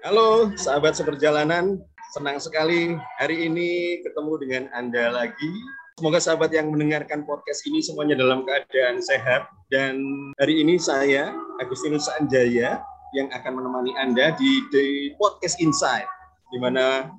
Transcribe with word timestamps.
Halo 0.00 0.48
sahabat 0.56 0.96
seperjalanan, 0.96 1.76
senang 2.16 2.40
sekali 2.40 2.96
hari 3.20 3.52
ini 3.52 4.00
ketemu 4.00 4.32
dengan 4.40 4.64
Anda 4.72 5.12
lagi. 5.12 5.52
Semoga 6.00 6.16
sahabat 6.16 6.56
yang 6.56 6.72
mendengarkan 6.72 7.28
podcast 7.28 7.60
ini 7.68 7.84
semuanya 7.84 8.16
dalam 8.16 8.48
keadaan 8.48 9.04
sehat. 9.04 9.52
Dan 9.68 10.00
hari 10.40 10.64
ini 10.64 10.80
saya, 10.80 11.36
Agustinus 11.60 12.08
Sanjaya, 12.08 12.80
yang 13.12 13.28
akan 13.28 13.60
menemani 13.60 13.92
Anda 14.00 14.32
di, 14.40 14.64
di 14.72 15.12
Podcast 15.20 15.60
Insight, 15.60 16.08
di 16.48 16.56
mana 16.56 17.12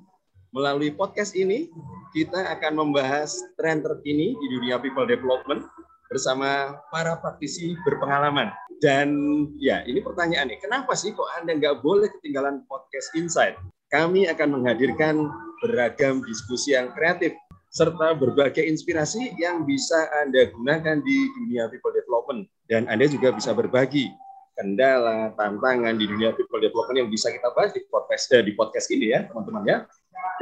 melalui 0.50 0.90
podcast 0.90 1.38
ini 1.38 1.70
kita 2.10 2.50
akan 2.58 2.82
membahas 2.82 3.30
tren 3.62 3.78
terkini 3.86 4.34
di 4.34 4.46
dunia 4.58 4.82
people 4.82 5.06
development 5.06 5.70
bersama 6.10 6.82
para 6.90 7.14
praktisi 7.22 7.78
berpengalaman. 7.86 8.50
Dan 8.82 9.14
ya, 9.62 9.86
ini 9.86 10.02
pertanyaan 10.02 10.50
nih, 10.50 10.58
kenapa 10.58 10.98
sih 10.98 11.14
kok 11.14 11.30
Anda 11.38 11.54
nggak 11.54 11.86
boleh 11.86 12.10
ketinggalan 12.18 12.66
podcast 12.66 13.14
Insight? 13.14 13.54
Kami 13.94 14.26
akan 14.26 14.58
menghadirkan 14.58 15.30
beragam 15.62 16.18
diskusi 16.26 16.74
yang 16.74 16.90
kreatif 16.90 17.30
serta 17.70 18.18
berbagai 18.18 18.66
inspirasi 18.66 19.38
yang 19.38 19.62
bisa 19.62 20.10
Anda 20.26 20.50
gunakan 20.50 20.98
di 20.98 21.18
dunia 21.38 21.70
people 21.70 21.94
development. 21.94 22.50
Dan 22.66 22.90
Anda 22.90 23.06
juga 23.06 23.30
bisa 23.30 23.54
berbagi 23.54 24.10
kendala, 24.58 25.30
tantangan 25.38 25.94
di 25.94 26.10
dunia 26.10 26.34
people 26.34 26.58
development 26.58 27.06
yang 27.06 27.10
bisa 27.14 27.30
kita 27.30 27.54
bahas 27.54 27.70
di 27.70 27.86
podcast 27.86 28.34
eh, 28.34 28.42
di 28.42 28.52
podcast 28.58 28.90
ini 28.90 29.14
ya, 29.14 29.30
teman-teman 29.30 29.62
ya. 29.62 29.78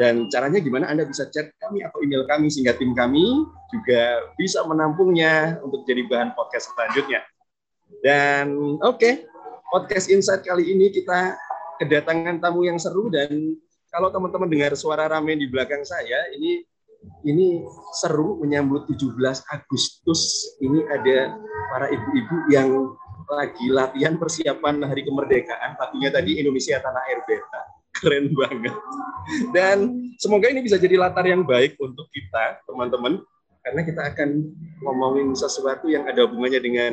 Dan 0.01 0.33
caranya 0.33 0.65
gimana 0.65 0.89
Anda 0.89 1.05
bisa 1.05 1.29
chat 1.29 1.53
kami 1.61 1.85
atau 1.85 2.01
email 2.01 2.25
kami 2.25 2.49
sehingga 2.49 2.73
tim 2.73 2.97
kami 2.97 3.45
juga 3.69 4.33
bisa 4.41 4.65
menampungnya 4.65 5.61
untuk 5.61 5.85
jadi 5.85 6.09
bahan 6.09 6.33
podcast 6.33 6.73
selanjutnya. 6.73 7.21
Dan 8.01 8.79
oke, 8.81 8.97
okay, 8.97 9.15
podcast 9.71 10.07
Insight 10.09 10.47
kali 10.47 10.71
ini 10.71 10.95
kita 10.95 11.35
kedatangan 11.83 12.39
tamu 12.39 12.63
yang 12.63 12.79
seru 12.79 13.11
dan 13.11 13.57
kalau 13.91 14.13
teman-teman 14.15 14.47
dengar 14.47 14.73
suara 14.79 15.11
rame 15.11 15.35
di 15.35 15.51
belakang 15.51 15.83
saya, 15.83 16.31
ini 16.39 16.63
ini 17.25 17.65
seru 17.97 18.39
menyambut 18.41 18.87
17 18.87 19.17
Agustus. 19.51 20.55
Ini 20.61 20.85
ada 20.89 21.35
para 21.73 21.87
ibu-ibu 21.89 22.37
yang 22.53 22.71
lagi 23.31 23.67
latihan 23.71 24.19
persiapan 24.19 24.85
hari 24.85 25.07
kemerdekaan. 25.07 25.79
Tadinya 25.79 26.11
tadi 26.21 26.39
Indonesia 26.39 26.79
Tanah 26.79 27.03
Air 27.09 27.21
Beta. 27.25 27.63
Keren 28.01 28.33
banget. 28.33 28.75
Dan 29.53 29.79
semoga 30.17 30.49
ini 30.49 30.65
bisa 30.65 30.81
jadi 30.81 30.97
latar 30.97 31.27
yang 31.29 31.45
baik 31.45 31.77
untuk 31.83 32.09
kita, 32.15 32.63
teman-teman. 32.65 33.21
Karena 33.61 33.81
kita 33.85 34.03
akan 34.15 34.29
ngomongin 34.81 35.37
sesuatu 35.37 35.85
yang 35.93 36.09
ada 36.09 36.25
hubungannya 36.25 36.61
dengan 36.65 36.93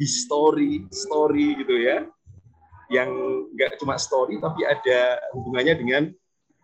history, 0.00 0.84
story 0.92 1.56
gitu 1.60 1.74
ya. 1.76 2.06
Yang 2.92 3.10
nggak 3.56 3.70
cuma 3.82 3.98
story, 3.98 4.38
tapi 4.38 4.62
ada 4.62 5.18
hubungannya 5.34 5.74
dengan 5.74 6.02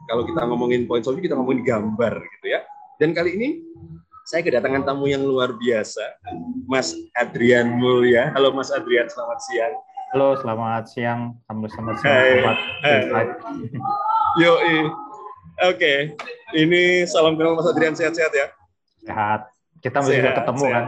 kalau 0.07 0.23
kita 0.27 0.47
ngomongin 0.47 0.87
point 0.87 1.03
of 1.07 1.15
view, 1.15 1.25
kita 1.27 1.35
ngomongin 1.35 1.67
gambar 1.67 2.23
gitu 2.39 2.47
ya. 2.47 2.63
Dan 3.01 3.11
kali 3.17 3.35
ini 3.35 3.49
saya 4.23 4.47
kedatangan 4.47 4.87
tamu 4.87 5.11
yang 5.11 5.27
luar 5.27 5.59
biasa, 5.59 6.23
Mas 6.71 6.95
Adrian 7.19 7.75
Mulya. 7.75 8.31
Halo 8.39 8.55
Mas 8.55 8.71
Adrian, 8.71 9.11
selamat 9.11 9.39
siang. 9.51 9.75
Halo, 10.15 10.37
selamat 10.39 10.85
siang. 10.93 11.21
Halo, 11.49 11.67
selamat 11.73 11.95
siang. 12.05 12.15
Hai. 12.85 13.27
Yo, 14.39 14.53
Oke, 15.63 15.79
okay. 15.79 15.99
ini 16.57 17.05
salam 17.05 17.37
kenal 17.37 17.55
Mas 17.55 17.69
Adrian 17.69 17.93
sehat-sehat 17.93 18.33
ya. 18.33 18.47
Sehat. 19.05 19.41
Kita 19.85 20.01
masih 20.01 20.23
sehat, 20.23 20.37
ketemu 20.43 20.65
sehat. 20.65 20.75
kan? 20.75 20.85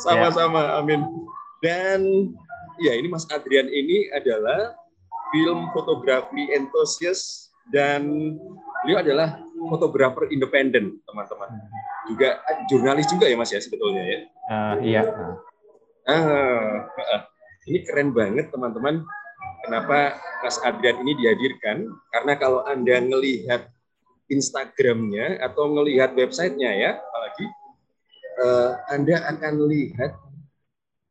Sama-sama, 0.00 0.60
ya. 0.62 0.72
amin. 0.82 1.00
Dan 1.62 2.00
ya 2.78 2.92
ini 2.94 3.10
Mas 3.10 3.26
Adrian 3.30 3.66
ini 3.66 4.06
adalah 4.14 4.74
film 5.34 5.68
fotografi 5.74 6.48
entusias 6.54 7.50
dan 7.68 8.34
beliau 8.82 8.98
adalah 9.02 9.42
fotografer 9.68 10.30
independen, 10.30 11.02
teman-teman. 11.04 11.50
Juga 12.08 12.40
jurnalis 12.70 13.10
juga 13.10 13.26
ya 13.28 13.36
Mas 13.36 13.52
ya 13.52 13.60
sebetulnya 13.60 14.02
ya. 14.06 14.20
Uh, 14.48 14.74
iya. 14.80 15.02
Ah, 16.08 16.88
ini 17.68 17.84
keren 17.84 18.16
banget 18.16 18.48
teman-teman. 18.48 19.04
Kenapa 19.66 20.16
Mas 20.40 20.56
Adrian 20.64 21.02
ini 21.04 21.12
dihadirkan? 21.20 21.84
Karena 22.14 22.32
kalau 22.40 22.64
Anda 22.64 23.02
ngelihat 23.02 23.68
Instagramnya 24.32 25.40
atau 25.44 25.68
ngelihat 25.72 26.16
websitenya 26.16 26.70
ya, 26.72 26.90
apalagi 26.96 27.44
uh, 28.42 28.70
Anda 28.90 29.22
akan 29.36 29.54
lihat 29.68 30.12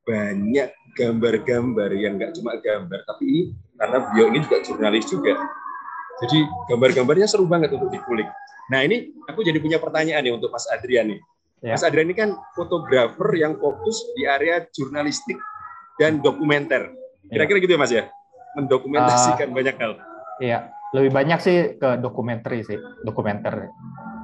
banyak 0.07 0.69
gambar-gambar 0.95 1.89
yang 1.93 2.17
nggak 2.17 2.33
cuma 2.39 2.57
gambar, 2.57 3.05
tapi 3.05 3.23
ini 3.27 3.41
karena 3.77 3.97
beliau 4.07 4.27
ini 4.33 4.39
juga 4.41 4.57
jurnalis 4.65 5.05
juga 5.05 5.35
jadi 6.17 6.37
gambar-gambarnya 6.73 7.27
seru 7.29 7.45
banget 7.45 7.77
untuk 7.77 7.93
dikulik. 7.93 8.25
Nah 8.73 8.81
ini 8.81 9.13
aku 9.29 9.45
jadi 9.45 9.61
punya 9.61 9.77
pertanyaan 9.77 10.25
nih 10.25 10.33
untuk 10.33 10.49
Mas 10.49 10.65
Adrian 10.73 11.13
nih. 11.13 11.19
Ya. 11.61 11.77
Mas 11.77 11.85
Adrian 11.85 12.09
ini 12.09 12.17
kan 12.17 12.29
fotografer 12.57 13.29
yang 13.37 13.57
fokus 13.61 14.01
di 14.17 14.25
area 14.25 14.65
jurnalistik 14.73 15.37
dan 16.01 16.17
dokumenter. 16.21 16.89
Kira-kira 17.29 17.57
ya. 17.61 17.63
gitu 17.63 17.73
ya 17.77 17.79
Mas 17.79 17.93
ya? 17.93 18.03
Mendokumentasikan 18.57 19.53
uh, 19.53 19.53
banyak 19.53 19.75
hal. 19.77 19.91
Iya, 20.41 20.57
lebih 20.93 21.11
banyak 21.13 21.39
sih 21.41 21.57
ke 21.77 21.89
dokumenter 22.01 22.51
sih, 22.65 22.77
dokumenter. 23.05 23.69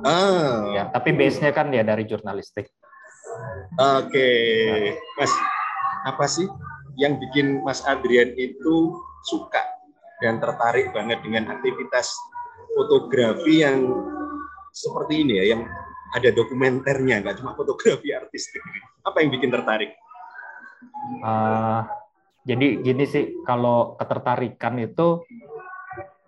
Ah. 0.02 0.74
Ya, 0.74 0.84
tapi 0.90 1.14
base-nya 1.14 1.54
kan 1.54 1.70
ya 1.70 1.86
dari 1.86 2.10
jurnalistik. 2.10 2.74
Oke, 3.74 4.14
okay. 4.14 4.94
Mas, 5.18 5.34
apa 6.06 6.26
sih 6.30 6.46
yang 7.02 7.18
bikin 7.18 7.66
Mas 7.66 7.82
Adrian 7.90 8.34
itu 8.38 8.94
suka 9.26 9.66
dan 10.22 10.38
tertarik 10.38 10.94
banget 10.94 11.20
dengan 11.26 11.58
aktivitas 11.58 12.14
fotografi 12.78 13.66
yang 13.66 13.82
seperti 14.74 15.26
ini 15.26 15.34
ya, 15.42 15.46
yang 15.58 15.62
ada 16.14 16.30
dokumenternya, 16.30 17.26
nggak 17.26 17.42
cuma 17.42 17.58
fotografi 17.58 18.14
artistik. 18.14 18.62
Apa 19.02 19.26
yang 19.26 19.34
bikin 19.34 19.50
tertarik? 19.50 19.98
Uh, 21.26 21.82
jadi 22.46 22.82
gini 22.82 23.06
sih, 23.10 23.34
kalau 23.46 23.98
ketertarikan 23.98 24.78
itu 24.78 25.26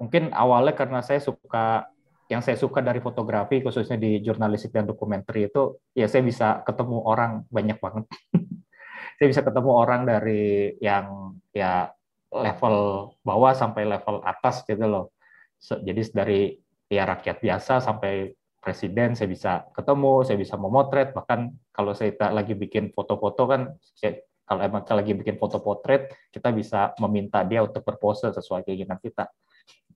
mungkin 0.01 0.33
awalnya 0.33 0.73
karena 0.73 0.99
saya 1.05 1.21
suka 1.21 1.87
yang 2.25 2.41
saya 2.41 2.57
suka 2.57 2.81
dari 2.81 2.97
fotografi 3.01 3.61
khususnya 3.61 4.01
di 4.01 4.17
jurnalistik 4.21 4.73
dan 4.73 4.89
dokumenter 4.89 5.35
itu 5.45 5.77
ya 5.93 6.09
saya 6.09 6.25
bisa 6.25 6.65
ketemu 6.65 7.05
orang 7.05 7.45
banyak 7.53 7.77
banget. 7.77 8.05
saya 9.21 9.27
bisa 9.29 9.41
ketemu 9.45 9.71
orang 9.71 10.01
dari 10.09 10.73
yang 10.81 11.37
ya 11.53 11.93
level 12.33 13.09
bawah 13.21 13.53
sampai 13.53 13.85
level 13.85 14.25
atas 14.25 14.65
gitu 14.65 14.85
loh. 14.85 15.13
Jadi 15.61 16.01
dari 16.11 16.41
ya 16.89 17.05
rakyat 17.05 17.39
biasa 17.41 17.79
sampai 17.79 18.33
presiden 18.65 19.13
saya 19.13 19.29
bisa 19.29 19.51
ketemu, 19.77 20.25
saya 20.25 20.41
bisa 20.41 20.57
memotret, 20.57 21.13
bahkan 21.13 21.53
kalau 21.69 21.93
saya 21.93 22.17
lagi 22.33 22.57
bikin 22.57 22.89
foto-foto 22.97 23.45
kan, 23.45 23.77
saya, 23.93 24.25
kalau 24.41 24.61
emang 24.65 24.81
kita 24.81 24.95
lagi 24.97 25.13
bikin 25.13 25.37
foto 25.37 25.61
potret, 25.61 26.09
kita 26.33 26.49
bisa 26.49 26.97
meminta 26.97 27.45
dia 27.45 27.61
untuk 27.61 27.85
berpose 27.85 28.33
sesuai 28.33 28.65
keinginan 28.65 28.97
kita. 28.97 29.29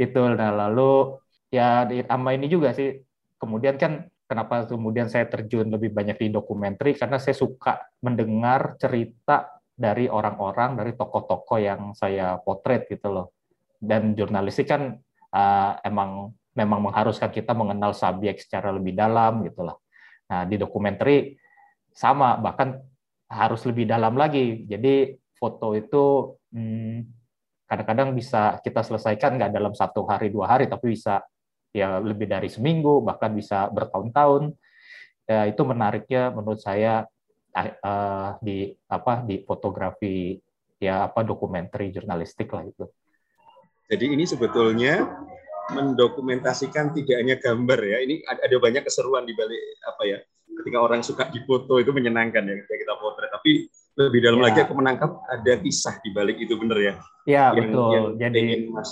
itu 0.00 0.20
nah 0.34 0.50
lalu 0.50 1.18
ya 1.52 1.84
sama 2.08 2.32
ini 2.34 2.48
juga 2.48 2.72
sih 2.72 3.02
kemudian 3.36 3.76
kan 3.76 4.08
kenapa 4.32 4.64
kemudian 4.64 5.12
saya 5.12 5.28
terjun 5.28 5.68
lebih 5.68 5.92
banyak 5.92 6.16
di 6.16 6.28
dokumenter 6.32 6.96
karena 6.96 7.20
saya 7.20 7.36
suka 7.36 7.84
mendengar 8.00 8.80
cerita 8.80 9.60
dari 9.82 10.06
orang-orang, 10.06 10.78
dari 10.78 10.92
tokoh-tokoh 10.96 11.58
yang 11.58 11.92
saya 11.96 12.38
potret 12.38 12.86
gitu 12.86 13.12
loh. 13.12 13.26
Dan 13.76 14.14
jurnalistik 14.14 14.70
kan 14.70 14.94
uh, 15.34 15.72
emang 15.82 16.32
memang 16.54 16.80
mengharuskan 16.88 17.32
kita 17.32 17.56
mengenal 17.56 17.96
subjek 17.96 18.38
secara 18.38 18.70
lebih 18.70 18.94
dalam 18.94 19.42
gitu 19.42 19.66
lah. 19.66 19.76
Nah 20.30 20.46
di 20.46 20.56
dokumenter 20.60 21.34
sama 21.92 22.38
bahkan 22.38 22.78
harus 23.26 23.64
lebih 23.66 23.88
dalam 23.88 24.14
lagi. 24.14 24.64
Jadi 24.68 25.16
foto 25.36 25.74
itu 25.74 26.36
hmm, 26.54 27.21
kadang-kadang 27.72 28.12
bisa 28.12 28.60
kita 28.60 28.84
selesaikan 28.84 29.40
nggak 29.40 29.48
dalam 29.56 29.72
satu 29.72 30.04
hari 30.04 30.28
dua 30.28 30.52
hari, 30.52 30.68
tapi 30.68 30.92
bisa 30.92 31.24
ya 31.72 31.96
lebih 32.04 32.28
dari 32.28 32.52
seminggu 32.52 33.00
bahkan 33.00 33.32
bisa 33.32 33.72
bertahun-tahun. 33.72 34.52
Ya, 35.24 35.48
itu 35.48 35.64
menariknya 35.64 36.28
menurut 36.36 36.60
saya 36.60 37.08
uh, 37.56 38.36
di 38.44 38.76
apa 38.92 39.24
di 39.24 39.40
fotografi 39.40 40.36
ya 40.76 41.08
apa 41.08 41.24
dokumenter 41.24 41.88
jurnalistik 41.88 42.52
lah 42.52 42.68
itu. 42.68 42.84
Jadi 43.88 44.04
ini 44.04 44.28
sebetulnya 44.28 45.08
mendokumentasikan 45.72 46.92
tidak 46.92 47.16
hanya 47.24 47.36
gambar 47.40 47.80
ya. 47.80 47.98
Ini 48.04 48.14
ada 48.28 48.56
banyak 48.60 48.84
keseruan 48.84 49.24
di 49.24 49.32
balik 49.32 49.80
apa 49.88 50.02
ya. 50.04 50.18
Ketika 50.52 50.76
orang 50.76 51.00
suka 51.00 51.32
difoto 51.32 51.80
itu 51.80 51.88
menyenangkan 51.88 52.44
ya 52.44 52.54
ketika 52.60 52.76
kita 52.76 52.94
potret. 53.00 53.32
Tapi 53.32 53.72
lebih 53.92 54.20
dalam 54.24 54.40
ya. 54.40 54.44
lagi 54.48 54.58
aku 54.64 54.74
menangkap 54.76 55.10
ada 55.28 55.52
kisah 55.60 56.00
di 56.00 56.10
balik 56.16 56.40
itu 56.40 56.56
bener 56.56 56.78
ya. 56.80 56.94
Iya 57.28 57.44
betul. 57.54 58.16
Yang 58.16 58.32
jadi 58.32 58.42
mas. 58.72 58.90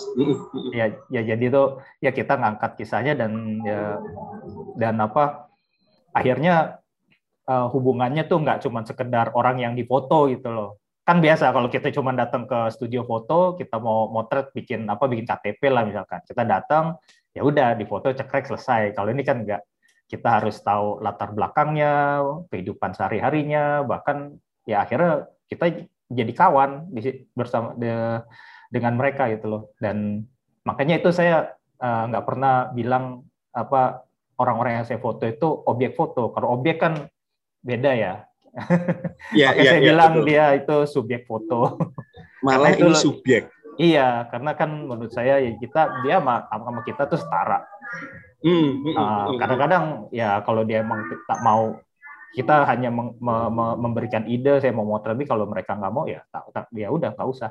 ya 0.77 0.87
ya 1.09 1.21
jadi 1.25 1.45
itu 1.49 1.63
ya 2.05 2.11
kita 2.13 2.37
ngangkat 2.37 2.77
kisahnya 2.77 3.17
dan 3.17 3.61
ya 3.65 3.97
dan 4.77 5.01
apa 5.01 5.51
akhirnya 6.13 6.81
uh, 7.49 7.67
hubungannya 7.73 8.29
tuh 8.29 8.39
nggak 8.45 8.61
cuma 8.67 8.85
sekedar 8.85 9.33
orang 9.33 9.63
yang 9.63 9.73
difoto 9.75 10.29
gitu 10.29 10.51
loh. 10.53 10.71
kan 11.01 11.19
biasa 11.19 11.51
kalau 11.51 11.67
kita 11.67 11.91
cuma 11.91 12.15
datang 12.15 12.47
ke 12.47 12.71
studio 12.71 13.03
foto 13.03 13.59
kita 13.59 13.83
mau 13.83 14.07
motret 14.15 14.53
bikin 14.55 14.87
apa 14.87 15.11
bikin 15.11 15.27
KTP 15.27 15.59
lah 15.73 15.83
misalkan 15.83 16.23
kita 16.23 16.47
datang 16.47 16.95
ya 17.35 17.43
udah 17.43 17.75
di 17.75 17.83
foto 17.83 18.15
cekrek 18.15 18.47
selesai 18.47 18.95
kalau 18.95 19.11
ini 19.11 19.27
kan 19.27 19.43
enggak 19.43 19.65
kita 20.07 20.39
harus 20.39 20.59
tahu 20.63 21.03
latar 21.03 21.35
belakangnya 21.35 22.23
kehidupan 22.51 22.95
sehari 22.95 23.19
harinya 23.19 23.83
bahkan 23.83 24.39
ya 24.71 24.87
akhirnya 24.87 25.27
kita 25.51 25.91
jadi 26.07 26.33
kawan 26.35 26.95
di, 26.95 27.27
bersama 27.35 27.75
de, 27.75 28.23
dengan 28.71 28.95
mereka 28.95 29.27
gitu 29.35 29.47
loh 29.51 29.63
dan 29.83 30.23
makanya 30.63 31.03
itu 31.03 31.11
saya 31.11 31.59
uh, 31.83 32.07
nggak 32.07 32.27
pernah 32.27 32.71
bilang 32.71 33.27
apa 33.51 34.07
orang-orang 34.39 34.81
yang 34.81 34.87
saya 34.87 35.03
foto 35.03 35.27
itu 35.27 35.49
objek 35.67 35.99
foto 35.99 36.31
kalau 36.31 36.55
objek 36.55 36.79
kan 36.79 37.11
beda 37.67 37.93
ya 37.99 38.15
Ya, 39.37 39.55
ya, 39.55 39.63
saya 39.63 39.79
ya, 39.79 39.95
bilang 39.95 40.13
betul. 40.19 40.27
dia 40.27 40.45
itu 40.59 40.77
subjek 40.91 41.23
foto. 41.31 41.79
Malah 42.47 42.75
itu, 42.75 42.91
ini 42.91 42.99
subjek. 42.99 43.43
Iya, 43.79 44.27
karena 44.29 44.53
kan 44.59 44.71
menurut 44.91 45.13
saya 45.15 45.39
ya 45.39 45.55
kita 45.57 46.03
dia 46.03 46.19
sama, 46.19 46.45
sama 46.51 46.81
kita 46.83 47.07
tuh 47.07 47.21
setara. 47.21 47.63
Hmm, 48.41 48.83
hmm, 48.83 48.97
uh, 48.97 49.27
kadang-kadang 49.37 49.85
ya 50.11 50.41
kalau 50.43 50.65
dia 50.65 50.81
emang 50.81 51.05
tak 51.29 51.41
mau 51.45 51.77
kita 52.31 52.63
hanya 52.71 52.95
meng, 52.95 53.19
me, 53.19 53.37
me, 53.51 53.67
memberikan 53.79 54.23
ide 54.27 54.63
saya 54.63 54.71
mau 54.71 54.87
motret 54.87 55.19
tapi 55.19 55.27
kalau 55.27 55.51
mereka 55.51 55.75
nggak 55.75 55.93
mau 55.93 56.07
ya 56.07 56.23
tak, 56.31 56.45
tak 56.55 56.65
ya 56.71 56.89
udah 56.91 57.15
nggak 57.15 57.29
usah 57.29 57.51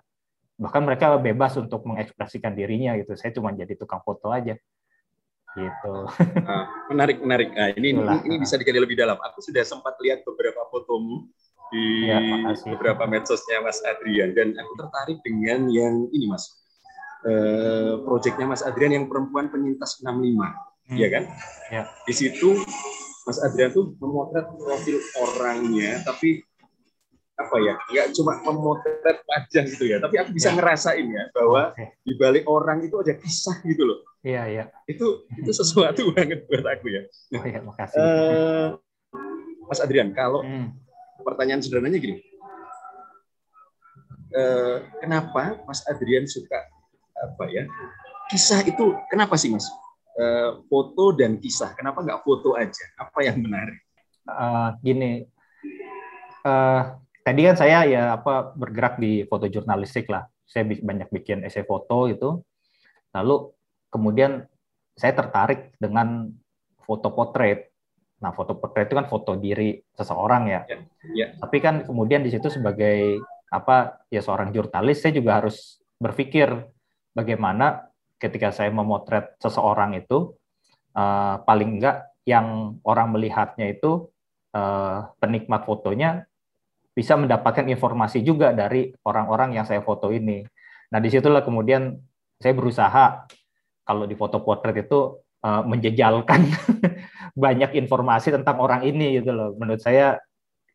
bahkan 0.60 0.84
mereka 0.84 1.16
bebas 1.20 1.56
untuk 1.60 1.84
mengekspresikan 1.88 2.56
dirinya 2.56 2.96
gitu 3.00 3.16
saya 3.16 3.32
cuma 3.36 3.52
jadi 3.52 3.76
tukang 3.76 4.04
foto 4.04 4.32
aja 4.32 4.56
gitu. 5.58 5.96
Nah, 6.46 6.64
menarik 6.94 7.18
menarik. 7.22 7.50
Nah, 7.54 7.74
ini 7.74 7.96
ini, 7.96 8.16
ini 8.26 8.36
bisa 8.38 8.56
digali 8.60 8.80
lebih 8.82 8.98
dalam. 9.00 9.18
Aku 9.18 9.42
sudah 9.42 9.66
sempat 9.66 9.98
lihat 10.02 10.22
beberapa 10.22 10.62
fotomu 10.70 11.26
di 11.70 12.10
ya, 12.10 12.18
beberapa 12.74 13.06
medsosnya 13.06 13.62
Mas 13.62 13.82
Adrian 13.86 14.34
dan 14.34 14.58
aku 14.58 14.74
tertarik 14.78 15.18
dengan 15.22 15.70
yang 15.70 16.10
ini 16.14 16.26
Mas. 16.30 16.50
Uh, 17.20 18.00
proyeknya 18.08 18.48
Mas 18.48 18.64
Adrian 18.64 18.96
yang 18.96 19.06
perempuan 19.12 19.52
penyintas 19.52 20.00
65, 20.00 20.08
hmm. 20.08 20.96
ya 20.96 21.08
kan? 21.12 21.24
Ya. 21.68 21.84
Di 22.08 22.14
situ 22.16 22.64
Mas 23.30 23.38
Adrian 23.46 23.70
tuh 23.70 23.94
memotret 24.02 24.50
profil 24.58 24.98
orangnya, 25.22 26.02
tapi 26.02 26.42
apa 27.40 27.56
ya 27.64 27.74
nggak 27.80 28.08
cuma 28.20 28.36
memotret 28.44 29.24
wajah 29.24 29.64
gitu 29.64 29.88
ya 29.88 30.04
tapi 30.04 30.20
aku 30.20 30.36
bisa 30.36 30.52
ya. 30.52 30.60
ngerasain 30.60 31.08
ya 31.08 31.24
bahwa 31.32 31.72
okay. 31.72 31.96
di 32.04 32.14
balik 32.20 32.44
orang 32.52 32.84
itu 32.84 33.00
ada 33.00 33.16
kisah 33.16 33.64
gitu 33.64 33.88
loh 33.88 34.04
iya 34.28 34.44
iya 34.44 34.64
itu 34.92 35.24
itu 35.40 35.48
sesuatu 35.56 36.04
banget 36.20 36.44
buat 36.52 36.68
aku 36.68 36.92
ya 36.92 37.08
oh, 37.40 37.46
iya, 37.48 37.64
makasih 37.64 37.96
uh, 37.96 38.68
Mas 39.72 39.80
Adrian 39.80 40.12
kalau 40.12 40.44
hmm. 40.44 40.76
pertanyaan 41.24 41.64
sederhananya 41.64 42.04
gini 42.04 42.20
uh, 44.36 44.84
kenapa 45.00 45.64
Mas 45.64 45.80
Adrian 45.88 46.28
suka 46.28 46.60
apa 47.16 47.44
ya 47.48 47.64
kisah 48.36 48.68
itu 48.68 49.00
kenapa 49.08 49.40
sih 49.40 49.48
Mas 49.48 49.64
uh, 50.20 50.60
foto 50.68 51.16
dan 51.16 51.40
kisah 51.40 51.72
kenapa 51.80 52.04
nggak 52.04 52.22
foto 52.28 52.60
aja 52.60 52.86
apa 53.00 53.20
yang 53.24 53.40
menarik 53.40 53.80
uh, 54.28 54.76
gini 54.84 55.24
uh, 56.44 57.00
tadi 57.30 57.46
kan 57.46 57.56
saya 57.62 57.86
ya 57.86 58.04
apa 58.18 58.58
bergerak 58.58 58.98
di 58.98 59.22
foto 59.30 59.46
jurnalistik 59.46 60.10
lah. 60.10 60.26
Saya 60.50 60.66
banyak 60.66 61.14
bikin 61.14 61.46
esai 61.46 61.62
foto 61.62 62.10
itu. 62.10 62.42
Lalu 63.14 63.54
kemudian 63.94 64.50
saya 64.98 65.14
tertarik 65.14 65.78
dengan 65.78 66.34
foto 66.82 67.14
potret. 67.14 67.70
Nah, 68.20 68.34
foto 68.34 68.58
potret 68.58 68.90
itu 68.90 68.98
kan 68.98 69.08
foto 69.08 69.38
diri 69.38 69.78
seseorang 69.94 70.44
ya. 70.50 70.62
ya, 70.66 70.78
ya. 71.14 71.28
Tapi 71.38 71.58
kan 71.62 71.86
kemudian 71.86 72.26
di 72.26 72.34
situ 72.34 72.50
sebagai 72.50 73.22
apa 73.50 74.06
ya 74.10 74.22
seorang 74.22 74.54
jurnalis 74.54 75.02
saya 75.02 75.14
juga 75.14 75.42
harus 75.42 75.82
berpikir 75.98 76.50
bagaimana 77.18 77.89
ketika 78.20 78.52
saya 78.52 78.70
memotret 78.70 79.40
seseorang 79.40 79.96
itu 79.96 80.36
uh, 80.94 81.40
paling 81.48 81.80
enggak 81.80 82.12
yang 82.28 82.78
orang 82.86 83.16
melihatnya 83.16 83.72
itu 83.72 84.12
uh, 84.54 85.10
penikmat 85.18 85.66
fotonya 85.66 86.30
bisa 86.94 87.16
mendapatkan 87.16 87.64
informasi 87.72 88.22
juga 88.22 88.52
dari 88.52 88.92
orang-orang 89.08 89.56
yang 89.56 89.66
saya 89.66 89.80
foto 89.80 90.12
ini. 90.12 90.44
Nah, 90.92 91.00
di 91.00 91.08
situlah 91.08 91.40
kemudian 91.42 91.96
saya 92.36 92.52
berusaha 92.52 93.24
kalau 93.88 94.04
di 94.04 94.20
foto 94.20 94.44
potret 94.44 94.84
itu 94.84 95.18
uh, 95.48 95.64
menjejalkan 95.64 96.44
banyak 97.44 97.72
informasi 97.80 98.36
tentang 98.36 98.60
orang 98.60 98.84
ini 98.84 99.24
gitu 99.24 99.32
loh. 99.32 99.56
Menurut 99.56 99.80
saya 99.80 100.20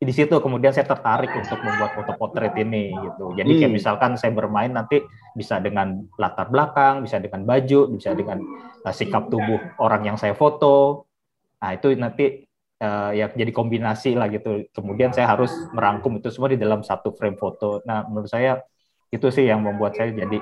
di 0.05 0.13
situ 0.15 0.37
kemudian 0.39 0.71
saya 0.71 0.85
tertarik 0.85 1.33
untuk 1.33 1.59
membuat 1.65 1.97
foto 1.97 2.13
potret 2.15 2.55
ini 2.61 2.93
gitu. 2.93 3.35
Jadi 3.35 3.53
kayak 3.59 3.71
hmm. 3.73 3.79
misalkan 3.81 4.11
saya 4.21 4.31
bermain 4.31 4.71
nanti 4.71 5.01
bisa 5.33 5.59
dengan 5.59 6.05
latar 6.21 6.53
belakang, 6.53 7.03
bisa 7.03 7.19
dengan 7.19 7.43
baju, 7.43 7.91
bisa 7.91 8.13
dengan 8.13 8.39
uh, 8.85 8.95
sikap 8.95 9.33
tubuh 9.33 9.59
orang 9.83 10.05
yang 10.05 10.17
saya 10.21 10.37
foto. 10.37 11.09
Nah, 11.59 11.75
itu 11.75 11.97
nanti 11.97 12.45
uh, 12.85 13.11
ya 13.17 13.33
jadi 13.33 13.51
kombinasi 13.51 14.15
lah 14.15 14.29
gitu. 14.29 14.69
Kemudian 14.71 15.11
saya 15.11 15.33
harus 15.33 15.51
merangkum 15.73 16.21
itu 16.21 16.29
semua 16.29 16.53
di 16.53 16.61
dalam 16.61 16.85
satu 16.85 17.17
frame 17.17 17.41
foto. 17.41 17.81
Nah, 17.89 18.05
menurut 18.05 18.29
saya 18.29 18.61
itu 19.09 19.27
sih 19.33 19.49
yang 19.49 19.65
membuat 19.65 19.97
saya 19.97 20.13
jadi 20.13 20.39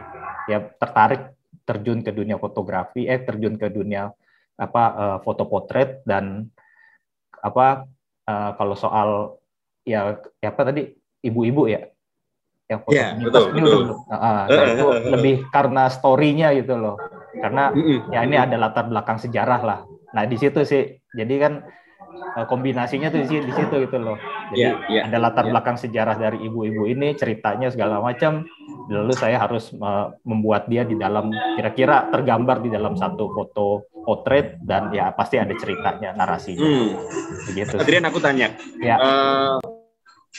ya 0.50 0.58
tertarik 0.76 1.32
terjun 1.62 2.02
ke 2.02 2.10
dunia 2.10 2.36
fotografi, 2.36 3.06
eh 3.06 3.22
terjun 3.22 3.54
ke 3.54 3.70
dunia 3.70 4.10
apa 4.58 4.84
uh, 4.92 5.18
foto 5.22 5.48
potret 5.48 6.04
dan 6.04 6.46
apa 7.42 7.88
uh, 8.28 8.50
kalau 8.54 8.76
soal 8.78 9.08
ya, 9.86 10.18
ya 10.42 10.48
apa 10.50 10.62
tadi 10.68 10.92
ibu-ibu 11.22 11.70
ya 11.70 11.86
yang 12.70 12.80
foto 12.86 12.94
yeah, 12.94 13.18
betul, 13.18 13.52
betul. 13.52 13.82
Uh, 14.08 14.14
uh, 14.14 14.40
itu 14.48 14.86
lebih 15.12 15.34
karena 15.52 15.90
story-nya 15.92 16.54
gitu 16.56 16.78
loh 16.78 16.96
karena 17.36 17.74
ya 18.14 18.24
ini 18.24 18.36
ada 18.38 18.56
latar 18.56 18.86
belakang 18.86 19.18
sejarah 19.18 19.60
lah 19.60 19.80
nah 20.12 20.24
di 20.24 20.36
situ 20.38 20.62
sih 20.64 21.02
jadi 21.12 21.34
kan 21.42 21.52
Eh, 22.32 22.46
kombinasinya 22.48 23.12
tuh 23.12 23.28
di, 23.28 23.44
di 23.44 23.52
situ 23.52 23.74
gitu 23.84 23.98
loh. 24.00 24.16
Jadi 24.52 24.64
yeah, 24.64 24.74
yeah, 24.88 25.02
ada 25.04 25.20
latar 25.20 25.44
yeah. 25.44 25.52
belakang 25.52 25.76
sejarah 25.76 26.16
dari 26.16 26.40
ibu-ibu 26.48 26.88
ini, 26.88 27.12
ceritanya 27.12 27.68
segala 27.68 28.00
macam. 28.00 28.48
Lalu 28.88 29.12
saya 29.12 29.36
harus 29.36 29.68
uh, 29.76 30.16
membuat 30.24 30.64
dia 30.64 30.88
di 30.88 30.96
dalam 30.96 31.28
kira-kira 31.60 32.08
tergambar 32.08 32.64
di 32.64 32.72
dalam 32.72 32.96
satu 32.96 33.28
foto 33.36 33.84
potret 34.02 34.56
dan 34.64 34.88
ya 34.96 35.12
pasti 35.12 35.36
ada 35.36 35.52
ceritanya, 35.52 36.16
narasinya. 36.16 36.64
Hmm. 36.64 36.96
Begitu. 37.52 37.76
Adrian 37.76 38.08
aku 38.08 38.18
tanya. 38.20 38.48
Ya. 38.80 38.96
Uh, 38.96 39.60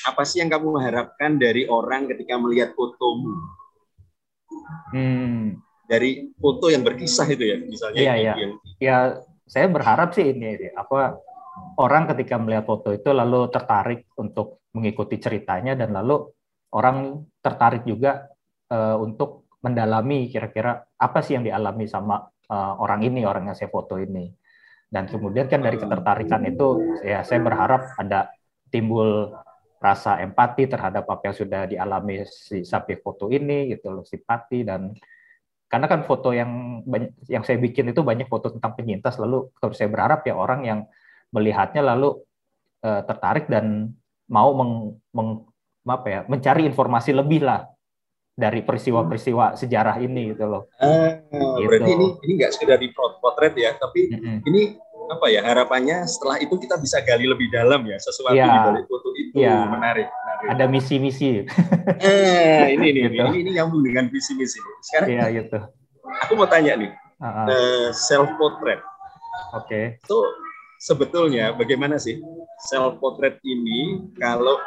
apa 0.02 0.26
sih 0.26 0.42
yang 0.42 0.50
kamu 0.50 0.82
harapkan 0.82 1.38
dari 1.38 1.70
orang 1.70 2.10
ketika 2.10 2.36
melihat 2.42 2.74
fotomu? 2.74 3.38
Hmm. 4.90 5.62
Dari 5.86 6.34
foto 6.40 6.72
yang 6.74 6.82
berkisah 6.82 7.28
itu 7.30 7.44
ya, 7.44 7.58
misalnya. 7.62 8.00
Iya, 8.00 8.14
iya. 8.18 8.34
Ya, 8.82 8.98
saya 9.46 9.70
berharap 9.70 10.16
sih 10.18 10.34
ini 10.34 10.74
apa 10.74 11.20
orang 11.78 12.10
ketika 12.14 12.42
melihat 12.42 12.66
foto 12.66 12.90
itu 12.90 13.14
lalu 13.14 13.50
tertarik 13.54 14.10
untuk 14.18 14.66
mengikuti 14.74 15.22
ceritanya 15.22 15.78
dan 15.78 15.94
lalu 15.94 16.26
orang 16.74 17.22
tertarik 17.38 17.86
juga 17.86 18.26
uh, 18.74 18.98
untuk 18.98 19.46
mendalami 19.62 20.28
kira-kira 20.28 20.82
apa 20.98 21.20
sih 21.22 21.38
yang 21.38 21.46
dialami 21.46 21.86
sama 21.86 22.26
uh, 22.50 22.74
orang 22.82 23.06
ini 23.06 23.24
orang 23.24 23.48
yang 23.48 23.56
saya 23.56 23.70
foto 23.70 24.02
ini 24.02 24.34
dan 24.90 25.06
kemudian 25.10 25.46
kan 25.50 25.62
dari 25.62 25.78
ketertarikan 25.78 26.42
itu 26.46 26.98
ya 27.06 27.22
saya 27.22 27.42
berharap 27.42 27.94
ada 27.98 28.34
timbul 28.74 29.30
rasa 29.84 30.24
empati 30.24 30.72
terhadap 30.72 31.04
apa 31.12 31.28
yang 31.28 31.36
sudah 31.36 31.68
dialami 31.68 32.24
si 32.24 32.64
subjek 32.64 33.04
foto 33.04 33.28
ini 33.28 33.76
gitu 33.76 33.92
loh 33.92 34.08
simpati 34.08 34.64
dan 34.64 34.96
karena 35.68 35.92
kan 35.92 36.08
foto 36.08 36.32
yang 36.32 36.80
yang 37.28 37.44
saya 37.44 37.60
bikin 37.60 37.92
itu 37.92 38.00
banyak 38.00 38.32
foto 38.32 38.48
tentang 38.48 38.80
penyintas 38.80 39.20
lalu 39.20 39.52
terus 39.60 39.76
saya 39.76 39.92
berharap 39.92 40.24
ya 40.24 40.40
orang 40.40 40.64
yang 40.64 40.80
melihatnya 41.36 41.84
lalu 41.84 42.16
uh, 42.88 43.04
tertarik 43.04 43.52
dan 43.52 43.92
mau 44.32 44.56
meng, 44.56 44.96
meng, 45.12 45.44
apa 45.84 46.08
ya 46.08 46.22
mencari 46.32 46.64
informasi 46.64 47.12
lebih 47.12 47.44
lah 47.44 47.68
dari 48.34 48.64
peristiwa-peristiwa 48.66 49.60
sejarah 49.60 50.02
ini 50.02 50.34
gitu 50.34 50.50
loh. 50.50 50.66
Ah, 50.82 51.22
gitu. 51.30 51.70
Berarti 51.70 51.92
ini 51.92 52.08
ini 52.24 52.32
nggak 52.42 52.52
sekedar 52.56 52.82
di 52.82 52.90
potret 52.96 53.54
ya, 53.54 53.78
tapi 53.78 54.10
mm 54.10 54.18
-hmm. 54.18 54.38
ini 54.50 54.62
apa 55.12 55.26
ya 55.28 55.42
harapannya 55.44 56.08
setelah 56.08 56.40
itu 56.40 56.56
kita 56.56 56.80
bisa 56.80 57.04
gali 57.04 57.28
lebih 57.28 57.52
dalam 57.52 57.84
ya 57.84 57.98
sesuatu 58.00 58.38
ya, 58.38 58.48
di 58.48 58.60
balik 58.72 58.86
foto 58.88 59.10
itu 59.18 59.36
ya, 59.44 59.68
menarik, 59.68 60.08
menarik. 60.08 60.48
Ada 60.54 60.66
misi-misi. 60.70 61.44
eh 62.00 62.76
ini 62.76 62.88
ini, 62.94 63.00
gitu. 63.12 63.24
ini 63.28 63.38
ini 63.44 63.52
nyambung 63.60 63.84
dengan 63.84 64.08
visi-misi. 64.08 64.60
Sekarang 64.86 65.10
ya, 65.12 65.26
gitu. 65.32 65.60
Aku 66.28 66.40
mau 66.40 66.48
tanya 66.48 66.78
nih, 66.80 66.92
uh 67.20 67.26
-huh. 67.26 67.46
uh, 67.50 67.88
self 67.92 68.30
portrait. 68.40 68.80
Oke. 69.56 69.68
Okay. 69.68 69.86
Itu 70.04 70.20
sebetulnya 70.84 71.56
bagaimana 71.56 71.96
sih 71.96 72.20
self 72.68 73.00
portrait 73.00 73.40
ini 73.48 74.04
kalau 74.20 74.60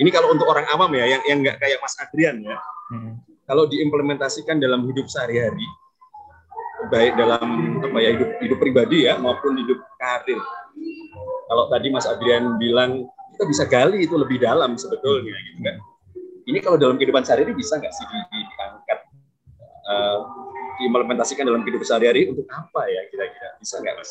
ini 0.00 0.08
kalau 0.08 0.32
untuk 0.32 0.48
orang 0.48 0.64
awam 0.72 0.88
ya 0.96 1.04
yang 1.04 1.22
yang 1.28 1.38
nggak 1.44 1.60
kayak 1.60 1.76
Mas 1.84 1.92
Adrian 2.00 2.40
ya 2.40 2.56
hmm. 2.96 3.20
kalau 3.44 3.68
diimplementasikan 3.68 4.56
dalam 4.56 4.88
hidup 4.88 5.04
sehari-hari 5.12 5.66
baik 6.90 7.14
dalam 7.14 7.78
apa 7.84 7.98
ya 8.02 8.10
hidup 8.16 8.30
hidup 8.40 8.58
pribadi 8.58 9.06
ya 9.06 9.20
maupun 9.20 9.54
hidup 9.58 9.78
karir 10.00 10.40
kalau 11.52 11.68
tadi 11.68 11.92
Mas 11.92 12.08
Adrian 12.08 12.56
bilang 12.56 13.04
kita 13.36 13.44
bisa 13.44 13.62
gali 13.68 14.08
itu 14.08 14.16
lebih 14.16 14.40
dalam 14.40 14.80
sebetulnya 14.80 15.36
gitu 15.36 15.60
kan. 15.60 15.76
Ini 16.48 16.58
kalau 16.64 16.80
dalam 16.80 16.96
kehidupan 16.96 17.28
sehari-hari 17.28 17.52
bisa 17.52 17.76
nggak 17.76 17.92
sih 17.92 18.04
di, 18.08 18.18
di, 18.32 18.40
diangkat 18.40 18.98
uh, 19.84 20.18
diimplementasikan 20.80 21.44
dalam 21.44 21.60
kehidupan 21.60 21.86
sehari-hari 21.86 22.32
untuk 22.32 22.48
apa 22.48 22.88
ya 22.88 23.04
kira-kira 23.12 23.48
bisa 23.60 23.84
nggak 23.84 23.94
mas? 24.00 24.10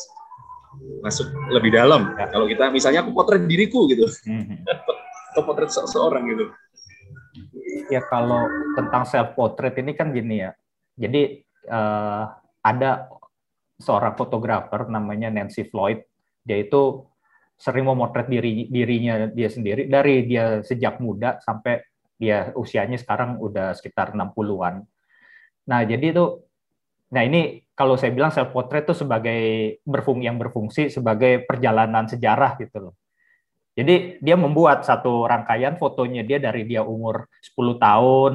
Masuk 1.02 1.26
lebih 1.50 1.74
dalam. 1.74 2.14
Ya. 2.14 2.30
Kalau 2.30 2.46
kita 2.46 2.70
misalnya 2.70 3.02
aku 3.02 3.10
potret 3.10 3.42
diriku 3.44 3.90
gitu, 3.90 4.06
mm-hmm. 4.06 4.62
atau 5.34 5.42
potret 5.42 5.74
seseorang 5.74 6.22
gitu. 6.30 6.46
Ya 7.90 8.06
kalau 8.06 8.46
tentang 8.78 9.02
self 9.02 9.34
portrait 9.34 9.74
ini 9.82 9.98
kan 9.98 10.14
gini 10.14 10.46
ya. 10.46 10.54
Jadi 10.94 11.42
uh, 11.68 12.24
ada 12.62 13.10
seorang 13.82 14.14
fotografer 14.14 14.86
namanya 14.86 15.28
Nancy 15.28 15.66
Floyd. 15.66 16.02
Dia 16.42 16.62
itu 16.62 17.06
sering 17.58 17.86
memotret 17.86 18.26
diri 18.26 18.66
dirinya 18.66 19.30
dia 19.30 19.46
sendiri 19.46 19.86
dari 19.86 20.26
dia 20.26 20.66
sejak 20.66 20.98
muda 20.98 21.38
sampai 21.38 21.78
dia 22.18 22.50
usianya 22.58 22.98
sekarang 22.98 23.38
udah 23.38 23.74
sekitar 23.74 24.14
60-an. 24.14 24.82
Nah, 25.66 25.80
jadi 25.86 26.14
itu 26.14 26.42
nah 27.12 27.22
ini 27.22 27.60
kalau 27.76 28.00
saya 28.00 28.14
bilang 28.14 28.32
self 28.32 28.54
portrait 28.54 28.88
itu 28.88 28.94
sebagai 28.96 29.42
berfungsi 29.84 30.24
yang 30.24 30.38
berfungsi 30.40 30.82
sebagai 30.88 31.44
perjalanan 31.44 32.06
sejarah 32.06 32.58
gitu 32.62 32.90
loh. 32.90 32.94
Jadi 33.72 34.20
dia 34.20 34.36
membuat 34.36 34.84
satu 34.84 35.24
rangkaian 35.24 35.80
fotonya 35.80 36.22
dia 36.22 36.36
dari 36.36 36.68
dia 36.68 36.84
umur 36.84 37.26
10 37.40 37.80
tahun. 37.80 38.32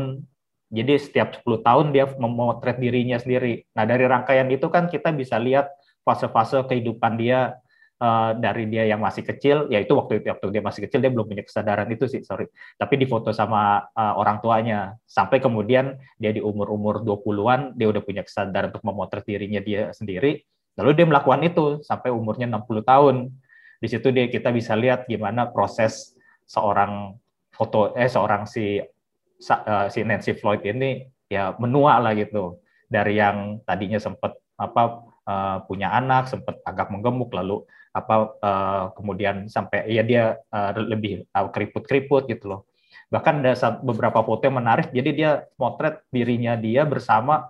Jadi 0.67 0.99
setiap 0.99 1.39
10 1.39 1.63
tahun 1.63 1.85
dia 1.95 2.11
memotret 2.19 2.75
dirinya 2.75 3.15
sendiri. 3.15 3.63
Nah, 3.71 3.87
dari 3.87 4.03
rangkaian 4.03 4.51
itu 4.51 4.67
kan 4.67 4.91
kita 4.91 5.15
bisa 5.15 5.39
lihat 5.39 5.71
fase-fase 6.03 6.59
kehidupan 6.67 7.15
dia 7.15 7.55
uh, 8.03 8.35
dari 8.35 8.67
dia 8.67 8.83
yang 8.83 8.99
masih 8.99 9.23
kecil, 9.23 9.71
yaitu 9.71 9.95
waktu 9.95 10.19
itu 10.19 10.27
waktu 10.27 10.47
dia 10.51 10.63
masih 10.63 10.81
kecil 10.87 10.99
dia 10.99 11.11
belum 11.11 11.23
punya 11.23 11.43
kesadaran 11.47 11.87
itu 11.87 12.05
sih, 12.11 12.21
sorry. 12.23 12.51
Tapi 12.75 12.93
difoto 12.99 13.31
sama 13.31 13.79
uh, 13.95 14.13
orang 14.19 14.43
tuanya 14.43 14.99
sampai 15.07 15.39
kemudian 15.39 15.95
dia 16.19 16.31
di 16.35 16.43
umur-umur 16.43 16.99
20-an 17.03 17.75
dia 17.79 17.87
udah 17.87 18.03
punya 18.03 18.27
kesadaran 18.27 18.69
untuk 18.75 18.83
memotret 18.83 19.23
dirinya 19.23 19.63
dia 19.63 19.95
sendiri. 19.95 20.43
Lalu 20.77 20.91
dia 20.93 21.05
melakukan 21.09 21.41
itu 21.47 21.65
sampai 21.81 22.13
umurnya 22.13 22.45
60 22.51 22.85
tahun. 22.85 23.15
Di 23.77 23.87
situ 23.87 24.11
dia 24.11 24.27
kita 24.29 24.51
bisa 24.51 24.75
lihat 24.75 25.07
gimana 25.07 25.49
proses 25.49 26.13
seorang 26.43 27.17
foto 27.53 27.97
eh 27.97 28.09
seorang 28.09 28.45
si 28.45 28.77
uh, 29.45 29.87
si 29.91 30.01
Nancy 30.01 30.33
Floyd 30.37 30.63
ini 30.65 31.05
ya 31.29 31.53
menua 31.61 32.01
lah 32.01 32.13
gitu. 32.17 32.61
Dari 32.87 33.19
yang 33.19 33.59
tadinya 33.67 33.99
sempat 33.99 34.39
apa 34.55 35.03
uh, 35.27 35.57
punya 35.67 35.91
anak, 35.91 36.31
sempat 36.31 36.63
agak 36.63 36.87
menggemuk 36.89 37.29
lalu 37.35 37.61
apa 37.91 38.37
uh, 38.39 38.83
kemudian 38.93 39.49
sampai 39.49 39.89
ya 39.89 40.05
dia 40.05 40.37
lebih 40.77 41.25
keriput-keriput 41.33 42.29
gitu 42.29 42.45
loh. 42.45 42.61
Bahkan 43.09 43.41
ada 43.41 43.55
beberapa 43.81 44.19
foto 44.21 44.45
yang 44.45 44.59
menarik, 44.59 44.91
jadi 44.91 45.09
dia 45.15 45.31
motret 45.55 46.03
dirinya 46.11 46.59
dia 46.59 46.83
bersama 46.83 47.49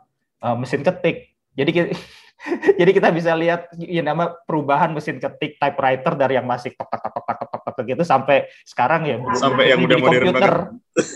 mesin 0.55 0.85
ketik. 0.85 1.33
Jadi 1.57 1.97
jadi 2.79 2.91
kita 2.93 3.09
bisa 3.09 3.33
lihat 3.33 3.73
ya 3.81 4.05
nama 4.05 4.29
perubahan 4.45 4.93
mesin 4.93 5.17
ketik 5.17 5.57
typewriter 5.57 6.13
dari 6.13 6.37
yang 6.37 6.45
masih 6.45 6.73
tok 6.77 6.89
tok 6.89 7.09
tok 7.09 7.25
tok 7.25 7.46
tok 7.77 7.85
gitu 7.85 8.01
sampai 8.01 8.49
sekarang 8.65 9.05
ya 9.05 9.17
sampai 9.37 9.69
yang 9.69 9.85
udah 9.85 9.97
modern 10.01 10.25
komputer. 10.33 10.55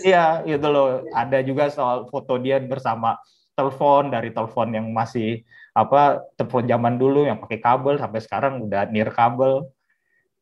Iya, 0.06 0.46
gitu 0.46 0.68
loh. 0.70 1.02
Ada 1.10 1.42
juga 1.42 1.74
soal 1.74 2.06
foto 2.06 2.38
dia 2.38 2.62
bersama 2.62 3.18
telepon 3.58 4.14
dari 4.14 4.30
telepon 4.30 4.70
yang 4.70 4.86
masih 4.94 5.42
apa 5.74 6.22
telepon 6.38 6.68
zaman 6.70 7.02
dulu 7.02 7.26
yang 7.26 7.42
pakai 7.42 7.58
kabel 7.58 7.98
sampai 7.98 8.20
sekarang 8.22 8.54
udah 8.70 8.86
near 8.94 9.10
kabel. 9.10 9.74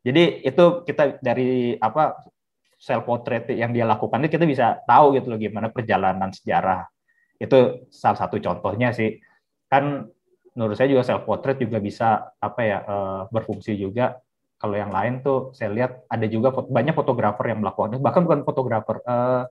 Jadi 0.03 0.43
itu 0.43 0.65
kita 0.83 1.23
dari 1.23 1.79
apa 1.79 2.19
self 2.79 3.03
portrait 3.03 3.43
yang 3.51 3.75
dia 3.75 3.83
lakukan 3.83 4.23
itu 4.23 4.39
kita 4.39 4.47
bisa 4.47 4.79
tahu 4.87 5.15
gitu 5.19 5.31
loh 5.31 5.39
gimana 5.39 5.71
perjalanan 5.71 6.31
sejarah. 6.31 6.87
Itu 7.39 7.87
salah 7.91 8.19
satu 8.19 8.39
contohnya 8.43 8.91
sih. 8.91 9.19
Kan 9.71 10.07
menurut 10.55 10.75
saya 10.75 10.89
juga 10.91 11.03
self 11.05 11.23
portrait 11.27 11.59
juga 11.59 11.77
bisa 11.79 12.35
apa 12.39 12.61
ya 12.63 12.77
uh, 12.83 13.21
berfungsi 13.29 13.75
juga. 13.79 14.19
Kalau 14.59 14.75
yang 14.75 14.91
lain 14.91 15.23
tuh 15.23 15.55
saya 15.55 15.71
lihat 15.71 16.03
ada 16.11 16.27
juga 16.27 16.51
banyak 16.51 16.91
fotografer 16.91 17.55
yang 17.55 17.63
melakukan 17.63 17.95
bahkan 18.03 18.27
bukan 18.27 18.43
fotografer 18.43 18.99
uh, 19.07 19.47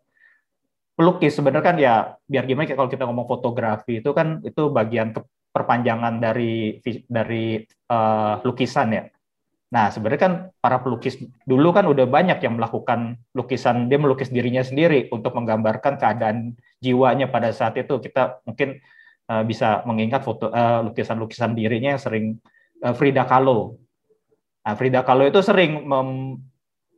pelukis 0.93 1.33
sebenarnya 1.33 1.65
kan 1.65 1.77
ya 1.81 1.95
biar 2.29 2.45
gimana 2.45 2.69
kalau 2.77 2.93
kita 2.93 3.09
ngomong 3.09 3.25
fotografi 3.25 4.05
itu 4.05 4.11
kan 4.13 4.45
itu 4.45 4.69
bagian 4.69 5.17
perpanjangan 5.49 6.21
dari 6.21 6.79
dari 7.09 7.65
uh, 7.89 8.39
lukisan 8.45 8.89
ya. 8.93 9.05
Nah, 9.69 9.93
sebenarnya 9.93 10.21
kan 10.21 10.33
para 10.65 10.81
pelukis 10.81 11.21
dulu 11.45 11.77
kan 11.77 11.85
udah 11.85 12.09
banyak 12.09 12.41
yang 12.41 12.57
melakukan 12.57 13.21
lukisan, 13.37 13.93
dia 13.93 14.01
melukis 14.01 14.33
dirinya 14.33 14.65
sendiri 14.65 15.13
untuk 15.13 15.37
menggambarkan 15.37 16.01
keadaan 16.01 16.57
jiwanya 16.81 17.29
pada 17.29 17.53
saat 17.53 17.77
itu. 17.77 18.01
Kita 18.01 18.41
mungkin 18.49 18.81
uh, 19.29 19.45
bisa 19.45 19.85
mengingat 19.85 20.25
foto 20.25 20.49
uh, 20.49 20.81
lukisan-lukisan 20.89 21.53
dirinya 21.53 21.97
yang 21.97 22.03
sering 22.03 22.41
uh, 22.81 22.97
Frida 22.97 23.29
Kahlo. 23.29 23.77
Nah, 24.69 24.77
Frida 24.77 25.01
Kahlo 25.01 25.25
itu 25.25 25.41
sering 25.41 25.89
mem 25.89 26.37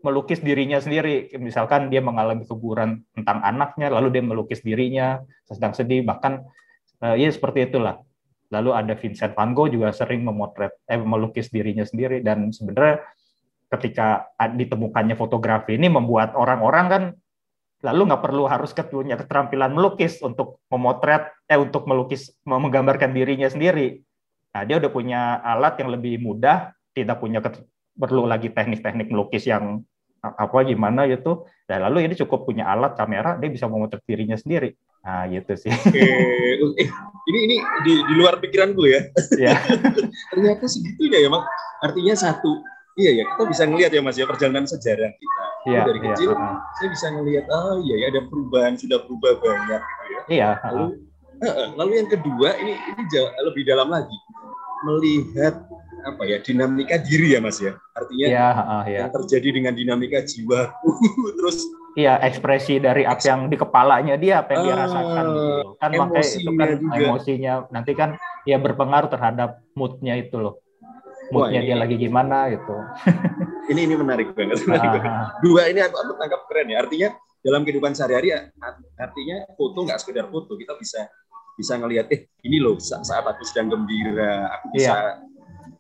melukis 0.03 0.43
dirinya 0.43 0.83
sendiri. 0.83 1.31
Misalkan 1.39 1.87
dia 1.87 2.03
mengalami 2.03 2.43
keguguran 2.43 3.07
tentang 3.15 3.39
anaknya, 3.47 3.95
lalu 3.95 4.11
dia 4.11 4.25
melukis 4.27 4.59
dirinya 4.65 5.23
sedang 5.47 5.71
sedih, 5.77 6.03
bahkan 6.03 6.43
uh, 7.05 7.15
ya 7.15 7.31
seperti 7.31 7.71
itulah 7.71 8.01
Lalu 8.51 8.71
ada 8.75 8.99
Vincent 8.99 9.33
van 9.39 9.55
Gogh 9.55 9.71
juga 9.71 9.95
sering 9.95 10.27
memotret, 10.27 10.75
eh, 10.91 10.99
melukis 10.99 11.55
dirinya 11.55 11.87
sendiri 11.87 12.19
dan 12.19 12.51
sebenarnya 12.51 12.99
ketika 13.71 14.27
ditemukannya 14.35 15.15
fotografi 15.15 15.79
ini 15.79 15.87
membuat 15.87 16.35
orang-orang 16.35 16.87
kan 16.91 17.03
lalu 17.87 18.11
nggak 18.11 18.23
perlu 18.27 18.51
harus 18.51 18.75
punya 18.75 19.15
keterampilan 19.15 19.71
melukis 19.71 20.19
untuk 20.19 20.59
memotret, 20.67 21.31
eh 21.47 21.57
untuk 21.57 21.87
melukis, 21.87 22.35
menggambarkan 22.43 23.15
dirinya 23.15 23.47
sendiri. 23.47 24.03
Nah 24.51 24.67
dia 24.67 24.83
udah 24.83 24.91
punya 24.91 25.39
alat 25.47 25.79
yang 25.79 25.95
lebih 25.95 26.19
mudah, 26.19 26.75
tidak 27.03 27.19
punya 27.19 27.41
perlu 27.97 28.29
lagi 28.29 28.53
teknik-teknik 28.53 29.09
melukis 29.11 29.49
yang 29.49 29.85
apa 30.21 30.63
gimana 30.69 31.09
gitu. 31.09 31.49
Dan 31.65 31.87
lalu 31.89 32.07
ini 32.11 32.15
cukup 32.17 32.45
punya 32.45 32.69
alat 32.69 32.97
kamera, 32.97 33.41
dia 33.41 33.49
bisa 33.49 33.65
memotret 33.67 34.05
dirinya 34.05 34.37
sendiri. 34.37 34.77
Nah, 35.01 35.25
gitu 35.33 35.57
sih. 35.57 35.73
Oke. 35.73 35.97
Eh, 35.97 36.89
ini 37.33 37.39
ini 37.49 37.57
di, 37.89 37.93
di 38.05 38.15
luar 38.21 38.37
pikiran 38.37 38.77
gue 38.77 38.89
ya. 38.93 39.03
Iya. 39.33 39.53
Ternyata 40.35 40.65
segitunya 40.69 41.25
ya, 41.25 41.29
Mak. 41.33 41.45
Artinya 41.81 42.13
satu, 42.13 42.61
iya 43.01 43.17
ya, 43.17 43.25
kita 43.25 43.45
bisa 43.49 43.63
ngelihat 43.65 43.91
ya 43.97 44.03
Mas 44.05 44.21
ya 44.21 44.29
perjalanan 44.29 44.69
sejarah 44.69 45.09
kita. 45.17 45.45
Iya, 45.69 45.81
dari 45.85 46.01
iya, 46.01 46.07
kecil 46.17 46.31
iya. 46.33 46.57
saya 46.81 46.89
bisa 46.89 47.07
ngelihat 47.13 47.45
oh 47.53 47.77
iya 47.85 47.95
ya 48.01 48.07
ada 48.17 48.21
perubahan, 48.33 48.81
sudah 48.81 48.99
berubah 49.05 49.33
banyak 49.41 49.81
gitu 49.81 50.05
ya. 50.09 50.21
Iya, 50.29 50.51
Lalu 50.73 50.85
uh, 51.45 51.69
lalu 51.77 51.93
yang 52.01 52.09
kedua 52.09 52.49
ini 52.61 52.73
ini 52.77 53.03
jauh, 53.13 53.29
lebih 53.45 53.63
dalam 53.69 53.89
lagi. 53.93 54.19
Melihat 54.89 55.61
apa 56.05 56.23
ya 56.27 56.39
dinamika 56.41 56.97
diri 57.01 57.37
ya 57.37 57.41
mas 57.41 57.59
ya 57.61 57.77
artinya 57.97 58.27
ya, 58.27 58.49
uh, 58.53 58.85
ya. 58.89 58.99
yang 59.07 59.13
terjadi 59.13 59.49
dengan 59.61 59.73
dinamika 59.77 60.21
jiwa 60.25 60.75
terus 61.39 61.67
Iya, 61.99 62.23
ekspresi 62.23 62.79
dari 62.79 63.03
apa 63.03 63.19
yang 63.19 63.51
di 63.51 63.59
kepalanya 63.59 64.15
dia, 64.15 64.47
apa 64.47 64.55
yang 64.55 64.63
dia 64.63 64.75
ah, 64.79 64.81
rasakan 64.87 65.25
gitu. 65.27 65.51
Kan 65.75 65.91
makanya 65.99 66.31
itu 66.31 66.51
kan 66.55 66.69
juga. 66.79 67.03
emosinya 67.03 67.53
nanti 67.75 67.93
kan 67.99 68.11
ya 68.47 68.63
berpengaruh 68.63 69.11
terhadap 69.11 69.59
moodnya 69.75 70.15
itu 70.15 70.39
loh. 70.39 70.63
Moodnya 71.35 71.67
dia 71.67 71.75
lagi 71.75 71.99
gimana 71.99 72.47
gitu. 72.55 72.79
ini 73.75 73.91
ini 73.91 73.95
menarik 73.99 74.31
banget. 74.39 74.63
Menarik 74.71 75.03
ah. 75.03 75.35
Dua 75.43 75.67
ini 75.67 75.83
aku, 75.83 75.99
aku 75.99 76.13
tangkap 76.15 76.47
keren 76.47 76.71
ya. 76.71 76.79
Artinya 76.79 77.09
dalam 77.43 77.67
kehidupan 77.67 77.91
sehari-hari 77.97 78.39
artinya 78.95 79.37
foto 79.59 79.79
nggak 79.83 79.99
sekedar 79.99 80.31
foto, 80.31 80.55
kita 80.55 80.79
bisa 80.79 81.11
bisa 81.59 81.77
ngelihat 81.77 82.07
eh 82.13 82.31
ini 82.47 82.57
loh 82.57 82.79
saat, 82.81 83.05
aku 83.05 83.43
sedang 83.45 83.69
gembira, 83.77 84.49
aku 84.57 84.79
bisa 84.79 84.95
iya. 84.97 85.21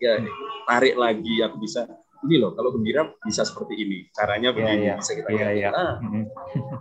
Ya 0.00 0.16
tarik 0.64 0.96
lagi, 0.96 1.44
aku 1.44 1.60
bisa 1.60 1.84
ini 2.20 2.36
loh 2.36 2.52
kalau 2.52 2.72
gembira 2.76 3.08
bisa 3.24 3.48
seperti 3.48 3.80
ini 3.80 3.98
caranya 4.12 4.52
iya, 4.52 4.56
begini 4.56 4.84
yeah, 4.92 4.96
bisa 5.00 5.12
kita 5.16 5.28
yeah, 5.32 5.50
yeah. 5.56 5.72
Ah, 5.72 5.94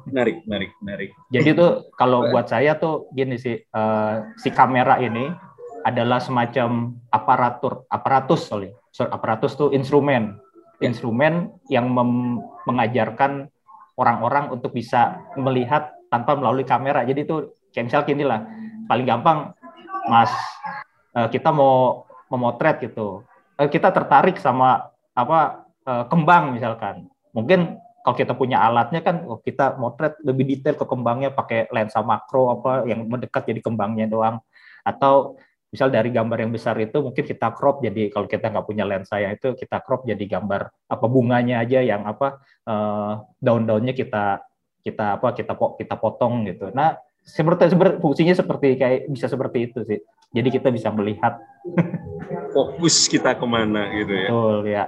menarik 0.07 0.43
menarik 0.43 0.71
menarik. 0.83 1.09
Jadi 1.31 1.49
tuh 1.55 1.71
kalau 1.95 2.27
buat 2.27 2.51
saya 2.51 2.75
tuh 2.75 3.07
gini 3.15 3.39
sih 3.39 3.55
uh, 3.55 4.35
si 4.35 4.51
kamera 4.51 4.99
ini 4.99 5.31
adalah 5.87 6.19
semacam 6.19 6.91
aparatur 7.07 7.87
aparatus 7.87 8.51
sorry 8.51 8.71
aparatus 8.99 9.55
tuh 9.55 9.71
instrumen. 9.71 10.39
Yeah. 10.39 10.47
instrumen 10.79 11.51
yang 11.67 11.91
mengajarkan 12.63 13.51
orang-orang 13.99 14.47
untuk 14.47 14.71
bisa 14.71 15.19
melihat 15.35 15.91
tanpa 16.07 16.39
melalui 16.39 16.63
kamera. 16.63 17.03
Jadi 17.03 17.27
tuh 17.27 17.59
kayak 17.75 17.91
misal 17.91 18.01
gini 18.07 18.23
lah 18.23 18.47
paling 18.87 19.03
gampang 19.03 19.51
mas 20.07 20.31
uh, 21.19 21.27
kita 21.27 21.51
mau 21.51 22.07
memotret 22.29 22.79
gitu 22.85 23.25
uh, 23.59 23.67
kita 23.67 23.91
tertarik 23.91 24.39
sama 24.39 24.87
apa 25.11 25.67
uh, 25.83 26.07
kembang 26.07 26.55
misalkan. 26.55 27.11
Mungkin 27.35 27.75
kalau 27.99 28.15
kita 28.15 28.33
punya 28.33 28.63
alatnya 28.63 29.03
kan 29.03 29.27
oh, 29.27 29.43
kita 29.43 29.75
motret 29.75 30.15
lebih 30.23 30.47
detail 30.47 30.79
ke 30.79 30.85
kembangnya 30.87 31.35
pakai 31.35 31.67
lensa 31.69 31.99
makro 31.99 32.55
apa 32.55 32.87
yang 32.87 33.05
mendekat 33.05 33.43
jadi 33.43 33.59
kembangnya 33.59 34.07
doang 34.07 34.39
atau 34.87 35.35
misal 35.69 35.93
dari 35.93 36.09
gambar 36.09 36.47
yang 36.47 36.49
besar 36.49 36.73
itu 36.81 36.97
mungkin 36.97 37.21
kita 37.21 37.53
crop 37.53 37.85
jadi 37.85 38.09
kalau 38.09 38.25
kita 38.25 38.49
nggak 38.49 38.65
punya 38.65 38.89
lensa 38.89 39.21
yang 39.21 39.37
itu 39.37 39.53
kita 39.53 39.85
crop 39.85 40.01
jadi 40.07 40.25
gambar 40.25 40.73
apa 40.89 41.05
bunganya 41.05 41.61
aja 41.61 41.85
yang 41.85 42.09
apa 42.09 42.41
uh, 42.65 43.21
daun-daunnya 43.37 43.93
kita 43.93 44.41
kita 44.81 45.19
apa 45.19 45.35
kita 45.35 45.53
kita 45.53 45.95
potong 45.99 46.47
gitu. 46.49 46.73
Nah 46.73 46.97
seperti 47.21 47.69
seperti 47.69 48.01
fungsinya 48.01 48.33
seperti 48.33 48.67
kayak 48.79 48.99
bisa 49.11 49.29
seperti 49.29 49.69
itu 49.69 49.85
sih. 49.85 49.99
Jadi 50.29 50.49
kita 50.53 50.69
bisa 50.69 50.93
melihat 50.93 51.41
fokus 52.55 53.09
kita 53.09 53.33
ke 53.33 53.45
mana 53.49 53.89
gitu 53.97 54.13
ya. 54.13 54.29
Betul 54.29 54.57
ya. 54.69 54.83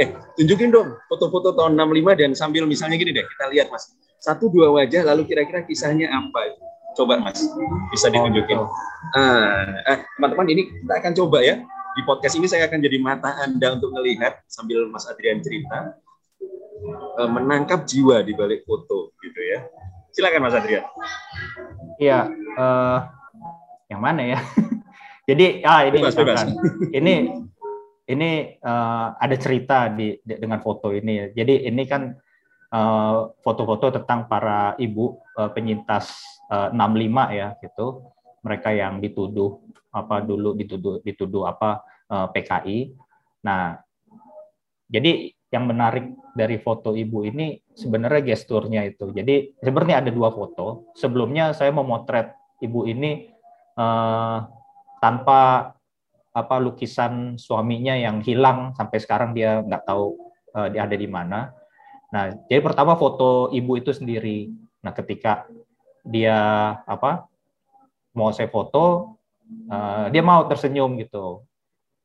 Eh 0.00 0.08
tunjukin 0.40 0.72
dong 0.72 0.96
foto-foto 1.08 1.52
tahun 1.56 1.76
65 1.76 2.20
dan 2.20 2.30
sambil 2.32 2.64
misalnya 2.64 2.96
gini 2.96 3.12
deh 3.12 3.24
kita 3.24 3.44
lihat 3.52 3.68
mas 3.72 3.92
satu 4.20 4.48
dua 4.48 4.72
wajah 4.72 5.04
lalu 5.04 5.28
kira-kira 5.28 5.64
kisahnya 5.64 6.08
apa 6.08 6.56
Coba 6.96 7.20
Mas, 7.20 7.44
bisa 7.92 8.08
ditunjukin. 8.08 8.56
Oh, 8.56 8.72
ah, 9.12 9.68
eh, 9.84 10.00
teman-teman 10.16 10.48
ini 10.48 10.62
kita 10.80 10.94
akan 10.96 11.12
coba 11.12 11.44
ya. 11.44 11.60
Di 11.92 12.02
podcast 12.08 12.40
ini 12.40 12.48
saya 12.48 12.64
akan 12.64 12.80
jadi 12.80 12.96
mata 12.96 13.36
Anda 13.44 13.76
untuk 13.76 13.92
melihat 13.92 14.40
sambil 14.48 14.88
Mas 14.88 15.04
Adrian 15.04 15.44
cerita 15.44 15.92
eh, 17.20 17.28
menangkap 17.28 17.84
jiwa 17.84 18.24
di 18.24 18.32
balik 18.32 18.64
foto 18.64 19.12
gitu 19.20 19.40
ya. 19.44 19.68
Silakan 20.08 20.48
Mas 20.48 20.56
Adrian. 20.56 20.88
Iya, 22.00 22.32
uh, 22.56 23.04
yang 23.86 24.00
mana 24.02 24.22
ya? 24.22 24.38
jadi 25.28 25.62
ah 25.66 25.86
ini 25.86 25.98
bebas, 26.02 26.14
bebas. 26.14 26.40
ini 26.94 27.14
ini 28.06 28.30
uh, 28.62 29.18
ada 29.18 29.36
cerita 29.38 29.90
di, 29.90 30.18
di 30.22 30.34
dengan 30.38 30.62
foto 30.62 30.94
ini. 30.94 31.30
Jadi 31.34 31.66
ini 31.66 31.82
kan 31.86 32.14
foto-foto 33.40 33.88
uh, 33.88 33.94
tentang 34.02 34.26
para 34.26 34.74
ibu 34.76 35.16
uh, 35.38 35.48
penyintas 35.54 36.36
65 36.50 36.76
eh, 36.76 37.28
ya 37.34 37.48
gitu 37.58 37.86
mereka 38.46 38.70
yang 38.70 39.02
dituduh 39.02 39.58
apa 39.90 40.22
dulu 40.22 40.54
dituduh 40.54 41.02
dituduh 41.02 41.50
apa 41.50 41.82
uh, 42.06 42.26
eh, 42.26 42.28
PKI. 42.30 42.78
Nah, 43.42 43.74
jadi 44.86 45.34
yang 45.50 45.66
menarik 45.66 46.14
dari 46.34 46.58
foto 46.62 46.94
ibu 46.94 47.26
ini 47.26 47.58
sebenarnya 47.74 48.22
gesturnya 48.34 48.86
itu. 48.86 49.10
Jadi 49.10 49.58
sebenarnya 49.58 50.06
ada 50.06 50.10
dua 50.14 50.30
foto. 50.30 50.90
Sebelumnya 50.94 51.54
saya 51.54 51.74
memotret 51.74 52.34
ibu 52.62 52.86
ini 52.86 53.34
uh, 53.76 54.38
tanpa 54.98 55.72
apa 56.36 56.56
lukisan 56.60 57.40
suaminya 57.40 57.96
yang 57.96 58.20
hilang 58.20 58.76
sampai 58.76 58.98
sekarang 59.00 59.32
dia 59.32 59.64
nggak 59.64 59.88
tahu 59.88 60.16
uh, 60.52 60.68
dia 60.68 60.84
ada 60.84 60.96
di 60.96 61.08
mana. 61.08 61.52
Nah, 62.12 62.32
jadi 62.48 62.60
pertama 62.60 62.96
foto 62.96 63.48
ibu 63.52 63.76
itu 63.76 63.92
sendiri. 63.92 64.52
Nah, 64.84 64.92
ketika 64.92 65.48
dia 66.06 66.38
apa 66.86 67.26
mau 68.14 68.30
saya 68.30 68.46
foto 68.48 69.16
uh, 69.68 70.06
dia 70.08 70.22
mau 70.22 70.46
tersenyum 70.46 70.96
gitu 71.02 71.42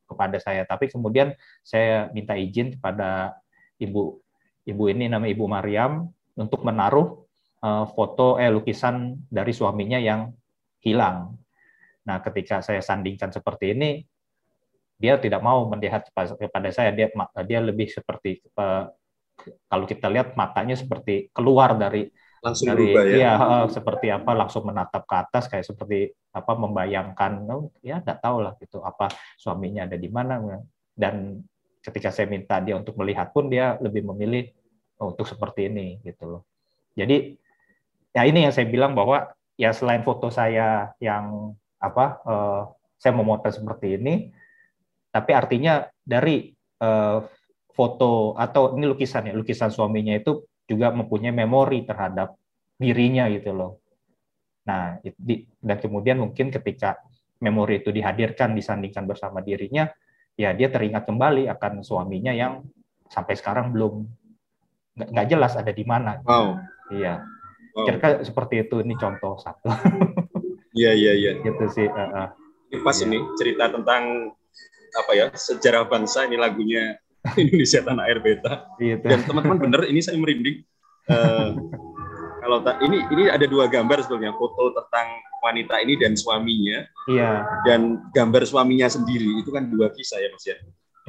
kepada 0.09 0.41
saya 0.43 0.67
tapi 0.67 0.91
kemudian 0.91 1.31
saya 1.63 2.11
minta 2.11 2.35
izin 2.35 2.75
kepada 2.75 3.39
ibu 3.79 4.19
ibu 4.67 4.83
ini 4.91 5.07
namanya 5.07 5.31
ibu 5.31 5.45
Mariam 5.47 6.11
untuk 6.35 6.67
menaruh 6.67 7.23
uh, 7.63 7.85
foto 7.95 8.35
eh 8.41 8.51
lukisan 8.51 9.23
dari 9.31 9.55
suaminya 9.55 10.01
yang 10.01 10.35
hilang 10.83 11.39
nah 12.01 12.17
ketika 12.22 12.65
saya 12.65 12.81
sandingkan 12.81 13.29
seperti 13.29 13.77
ini 13.77 13.91
dia 15.01 15.17
tidak 15.17 15.41
mau 15.41 15.65
melihat 15.65 16.05
kepada 16.13 16.70
saya 16.70 16.93
dia 16.93 17.10
dia 17.46 17.60
lebih 17.62 17.89
seperti 17.89 18.41
uh, 18.58 18.89
kalau 19.65 19.86
kita 19.89 20.05
lihat 20.10 20.38
matanya 20.38 20.77
seperti 20.77 21.34
keluar 21.34 21.74
dari 21.74 22.05
langsung 22.41 22.74
dari, 22.74 22.89
berubah 22.89 23.03
ya. 23.05 23.13
Iya, 23.17 23.34
seperti 23.70 24.08
apa 24.10 24.31
langsung 24.34 24.65
menatap 24.65 25.05
ke 25.05 25.15
atas 25.17 25.46
kayak 25.46 25.65
seperti 25.65 26.10
apa 26.34 26.53
membayangkan 26.58 27.46
oh, 27.53 27.70
ya 27.86 28.01
nggak 28.01 28.22
tahu 28.22 28.46
lah 28.46 28.53
gitu 28.58 28.81
apa 28.81 29.10
suaminya 29.38 29.86
ada 29.86 29.98
di 29.98 30.10
mana 30.10 30.41
dan 30.98 31.41
ketika 31.81 32.10
saya 32.13 32.29
minta 32.29 32.58
dia 32.62 32.77
untuk 32.77 32.98
melihat 32.98 33.29
pun 33.34 33.50
dia 33.50 33.77
lebih 33.81 34.05
memilih 34.10 34.50
oh, 35.01 35.13
untuk 35.13 35.25
seperti 35.29 35.70
ini 35.70 36.01
gitu 36.01 36.38
loh. 36.38 36.41
Jadi 36.98 37.37
ya 38.14 38.25
ini 38.25 38.50
yang 38.50 38.53
saya 38.53 38.68
bilang 38.70 38.98
bahwa 38.98 39.33
ya 39.57 39.70
selain 39.74 40.01
foto 40.01 40.33
saya 40.33 40.94
yang 40.98 41.53
apa 41.81 42.05
uh, 42.24 42.63
saya 43.01 43.17
memotret 43.17 43.57
seperti 43.57 43.98
ini 43.98 44.29
tapi 45.11 45.31
artinya 45.33 45.83
dari 46.05 46.53
uh, 46.79 47.20
foto 47.72 48.37
atau 48.37 48.77
ini 48.77 48.85
lukisan 48.87 49.27
ya 49.27 49.33
lukisan 49.35 49.74
suaminya 49.74 50.15
itu 50.15 50.46
juga 50.70 50.94
mempunyai 50.96 51.35
memori 51.35 51.83
terhadap 51.83 52.39
dirinya 52.79 53.27
gitu 53.27 53.51
loh. 53.51 53.72
Nah, 54.65 54.98
dan 55.59 55.77
kemudian 55.81 56.22
mungkin 56.22 56.53
ketika 56.53 57.01
memori 57.41 57.81
itu 57.83 57.89
dihadirkan 57.91 58.55
disandingkan 58.55 59.09
bersama 59.09 59.44
dirinya, 59.44 59.89
ya 60.39 60.55
dia 60.55 60.72
teringat 60.72 61.03
kembali 61.09 61.51
akan 61.51 61.81
suaminya 61.83 62.31
yang 62.31 62.63
sampai 63.11 63.35
sekarang 63.35 63.75
belum 63.75 64.07
nggak 64.96 65.27
jelas 65.27 65.59
ada 65.59 65.74
di 65.75 65.83
mana. 65.83 66.24
Wow. 66.24 66.61
Iya. 66.94 67.25
Wow. 67.75 67.85
Kira-kira 67.87 68.13
seperti 68.24 68.55
itu 68.67 68.79
ini 68.83 68.96
contoh 68.96 69.35
satu. 69.39 69.67
Iya 70.75 70.92
iya 70.96 71.14
iya. 71.16 71.31
Gitu 71.42 71.66
sih. 71.72 71.88
Uh, 71.88 72.27
uh. 72.27 72.27
Pas 72.84 72.98
iya. 73.00 73.05
ini 73.07 73.18
cerita 73.36 73.72
tentang 73.72 74.34
apa 74.92 75.12
ya 75.16 75.25
sejarah 75.31 75.88
bangsa 75.88 76.27
ini 76.27 76.36
lagunya 76.36 77.00
Indonesia 77.42 77.79
Tanah 77.84 78.03
Air 78.07 78.20
Beta. 78.20 78.68
Gitu. 78.79 79.05
Dan 79.05 79.24
teman-teman 79.27 79.60
bener 79.60 79.81
ini 79.88 80.00
saya 80.03 80.18
merinding. 80.18 80.64
Uh, 81.10 81.55
kalau 82.42 82.57
ini 82.81 83.05
ini 83.14 83.24
ada 83.29 83.46
dua 83.46 83.70
gambar 83.70 84.01
sebetulnya 84.01 84.34
foto 84.34 84.74
tentang 84.74 85.07
wanita 85.42 85.81
ini 85.81 85.98
dan 85.98 86.14
suaminya. 86.18 86.86
Iya. 87.10 87.46
Dan 87.66 88.12
gambar 88.14 88.46
suaminya 88.46 88.88
sendiri 88.88 89.42
itu 89.42 89.50
kan 89.50 89.70
dua 89.70 89.90
kisah 89.94 90.22
ya 90.22 90.29
Mas 90.34 90.46
ya. 90.46 90.57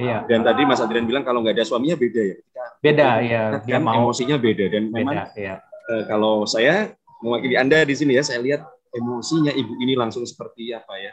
Iya. 0.00 0.16
Dan 0.24 0.40
tadi 0.40 0.64
Mas 0.64 0.80
Adrian 0.80 1.04
bilang 1.04 1.24
kalau 1.24 1.44
nggak 1.44 1.60
ada 1.60 1.68
suaminya 1.68 1.96
beda 1.96 2.22
ya. 2.22 2.36
beda 2.80 3.08
ya. 3.22 3.42
Dia 3.62 3.78
kan 3.78 3.82
mau 3.84 3.94
emosinya 4.08 4.36
beda 4.40 4.64
dan 4.72 4.88
beda, 4.88 4.96
memang 4.96 5.16
iya. 5.36 5.60
uh, 5.92 6.02
kalau 6.08 6.48
saya 6.48 6.96
mewakili 7.20 7.54
Anda 7.54 7.84
di 7.84 7.94
sini 7.94 8.16
ya 8.16 8.24
saya 8.24 8.40
lihat 8.42 8.64
emosinya 8.92 9.52
ibu 9.52 9.72
ini 9.80 9.96
langsung 9.96 10.24
seperti 10.24 10.72
apa 10.76 10.94
ya. 11.00 11.12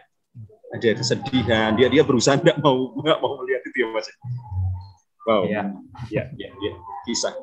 Ada 0.70 1.02
kesedihan, 1.02 1.74
dia 1.74 1.90
dia 1.90 2.06
berusaha 2.06 2.38
nggak 2.38 2.62
mau 2.62 2.94
nggak 3.02 3.18
mau 3.20 3.42
melihat 3.42 3.62
itu 3.66 3.78
ya 3.82 3.88
Mas. 3.90 4.08
Wow. 5.26 5.46
Iya. 5.46 5.62
Iya, 6.10 6.24
iya, 6.38 6.50
iya. 6.58 6.74
Kisah. 7.06 7.34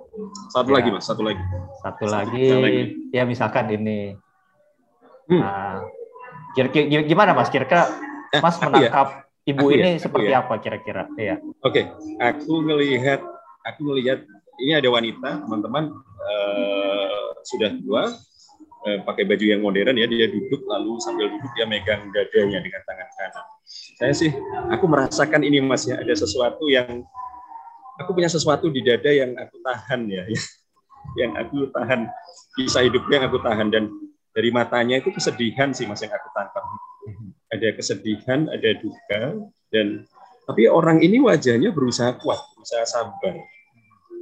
Satu 0.51 0.71
ya. 0.73 0.77
lagi, 0.81 0.89
Mas, 0.91 1.05
satu 1.07 1.23
lagi. 1.23 1.43
Satu, 1.83 2.05
lagi, 2.07 2.47
lagi. 2.51 2.83
Ya 3.15 3.23
misalkan 3.23 3.71
ini. 3.71 4.15
Hmm. 5.27 5.43
Nah, 5.43 5.83
kira-kira 6.55 7.03
gimana 7.07 7.35
Mas? 7.35 7.51
Kira-kira 7.51 7.91
Mas 8.43 8.57
menangkap 8.63 9.27
ya? 9.45 9.51
ibu 9.55 9.67
aku 9.71 9.75
ini 9.75 9.91
ya? 9.99 10.03
seperti 10.03 10.33
ya? 10.33 10.39
apa 10.43 10.55
kira-kira? 10.59 11.03
Iya. 11.19 11.37
Oke, 11.63 11.83
okay. 11.83 11.85
aku 12.23 12.53
ngelihat 12.63 13.21
aku 13.67 13.81
ngelihat 13.91 14.23
ini 14.57 14.73
ada 14.73 14.89
wanita, 14.89 15.31
teman-teman 15.45 15.93
uh, 16.23 17.27
sudah 17.45 17.71
tua, 17.85 18.03
uh, 18.87 18.99
pakai 19.03 19.27
baju 19.27 19.45
yang 19.45 19.61
modern 19.61 19.99
ya, 19.99 20.07
dia 20.07 20.31
duduk 20.31 20.63
lalu 20.65 20.97
sambil 21.03 21.27
duduk 21.29 21.51
dia 21.59 21.67
megang 21.67 22.07
dadanya 22.15 22.63
dengan 22.63 22.83
tangan 22.87 23.09
kanan. 23.19 23.47
Saya 23.99 24.13
sih, 24.15 24.31
aku 24.71 24.85
merasakan 24.87 25.43
ini 25.43 25.59
Mas 25.59 25.85
ya, 25.91 25.99
ada 25.99 26.15
sesuatu 26.15 26.71
yang 26.71 27.03
aku 27.99 28.15
punya 28.15 28.31
sesuatu 28.31 28.71
di 28.71 28.81
dada 28.87 29.11
yang 29.11 29.35
aku 29.35 29.57
tahan 29.61 30.07
ya, 30.07 30.25
yang 31.21 31.35
aku 31.35 31.69
tahan 31.75 32.07
kisah 32.57 32.87
hidupnya 32.87 33.21
yang 33.21 33.27
aku 33.29 33.39
tahan 33.43 33.69
dan 33.69 33.85
dari 34.37 34.53
matanya 34.53 35.01
itu 35.01 35.09
kesedihan 35.09 35.73
sih 35.73 35.89
mas 35.89 36.05
yang 36.05 36.13
aku 36.13 36.29
tangkap. 36.37 36.65
Ada 37.49 37.69
kesedihan, 37.79 38.51
ada 38.53 38.71
duka 38.77 39.23
dan 39.73 40.05
tapi 40.47 40.69
orang 40.71 41.03
ini 41.03 41.19
wajahnya 41.19 41.75
berusaha 41.75 42.15
kuat, 42.21 42.39
berusaha 42.55 42.85
sabar. 42.85 43.35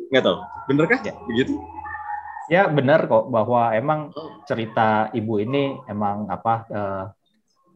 Nggak 0.09 0.22
tahu, 0.24 0.38
benerkah 0.70 1.00
ya. 1.03 1.12
begitu? 1.27 1.59
Ya 2.52 2.68
benar 2.68 3.09
kok 3.09 3.33
bahwa 3.33 3.72
emang 3.72 4.12
cerita 4.44 5.09
ibu 5.16 5.40
ini 5.40 5.80
emang 5.88 6.28
apa 6.28 6.54
eh, 6.68 7.04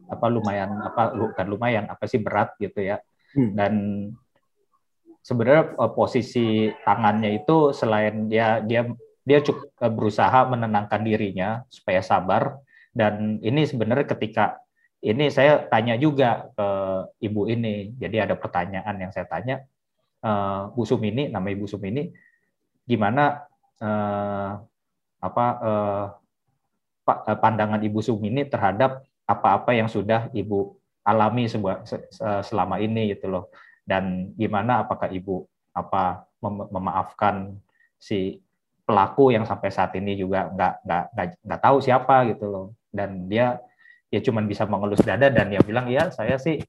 apa 0.09 0.25
lumayan 0.29 0.77
apa 0.81 1.13
bukan 1.13 1.47
lumayan 1.49 1.85
apa 1.89 2.05
sih 2.05 2.21
berat 2.21 2.53
gitu 2.61 2.81
ya. 2.81 3.01
Hmm. 3.33 3.53
Dan 3.53 3.73
sebenarnya 5.29 5.77
uh, 5.77 5.91
posisi 5.93 6.73
tangannya 6.81 7.43
itu 7.43 7.75
selain 7.75 8.25
dia 8.31 8.63
dia 8.63 8.87
dia 9.21 9.39
cukup 9.45 9.69
uh, 9.77 9.91
berusaha 9.91 10.39
menenangkan 10.49 11.05
dirinya 11.05 11.61
supaya 11.69 12.01
sabar 12.01 12.57
dan 12.95 13.37
ini 13.45 13.67
sebenarnya 13.67 14.09
ketika 14.09 14.57
ini 15.05 15.31
saya 15.31 15.69
tanya 15.69 15.95
juga 15.95 16.49
ke 16.57 16.67
ibu 17.29 17.47
ini 17.47 17.93
jadi 17.95 18.27
ada 18.27 18.35
pertanyaan 18.35 18.95
yang 18.99 19.11
saya 19.13 19.29
tanya 19.29 19.63
uh, 20.25 20.73
Bu 20.73 20.83
Sumini 20.83 21.29
nama 21.31 21.47
Ibu 21.47 21.69
Sumini 21.69 22.09
gimana 22.89 23.45
uh, 23.83 24.51
apa 25.19 25.45
uh, 25.59 26.05
pandangan 27.41 27.81
Ibu 27.81 27.99
Sumini 27.99 28.45
terhadap 28.45 29.03
apa-apa 29.25 29.73
yang 29.73 29.89
sudah 29.89 30.29
Ibu 30.31 30.77
alami 31.05 31.49
sebuah, 31.49 31.87
selama 32.45 32.77
ini 32.77 33.17
gitu 33.17 33.31
loh 33.31 33.49
dan 33.89 34.29
gimana 34.37 34.85
apakah 34.85 35.09
ibu 35.09 35.49
apa 35.73 36.29
mem 36.37 36.69
memaafkan 36.69 37.57
si 37.97 38.37
pelaku 38.85 39.33
yang 39.33 39.41
sampai 39.41 39.73
saat 39.73 39.97
ini 39.97 40.13
juga 40.13 40.53
nggak 40.53 40.73
nggak 40.85 41.03
nggak 41.49 41.61
tahu 41.65 41.81
siapa 41.81 42.29
gitu 42.29 42.45
loh 42.45 42.65
dan 42.93 43.25
dia 43.25 43.57
ya 44.13 44.21
cuman 44.21 44.45
bisa 44.45 44.69
mengelus 44.69 45.01
dada 45.01 45.33
dan 45.33 45.49
dia 45.49 45.61
bilang 45.65 45.89
ya 45.89 46.13
saya 46.13 46.37
sih 46.37 46.61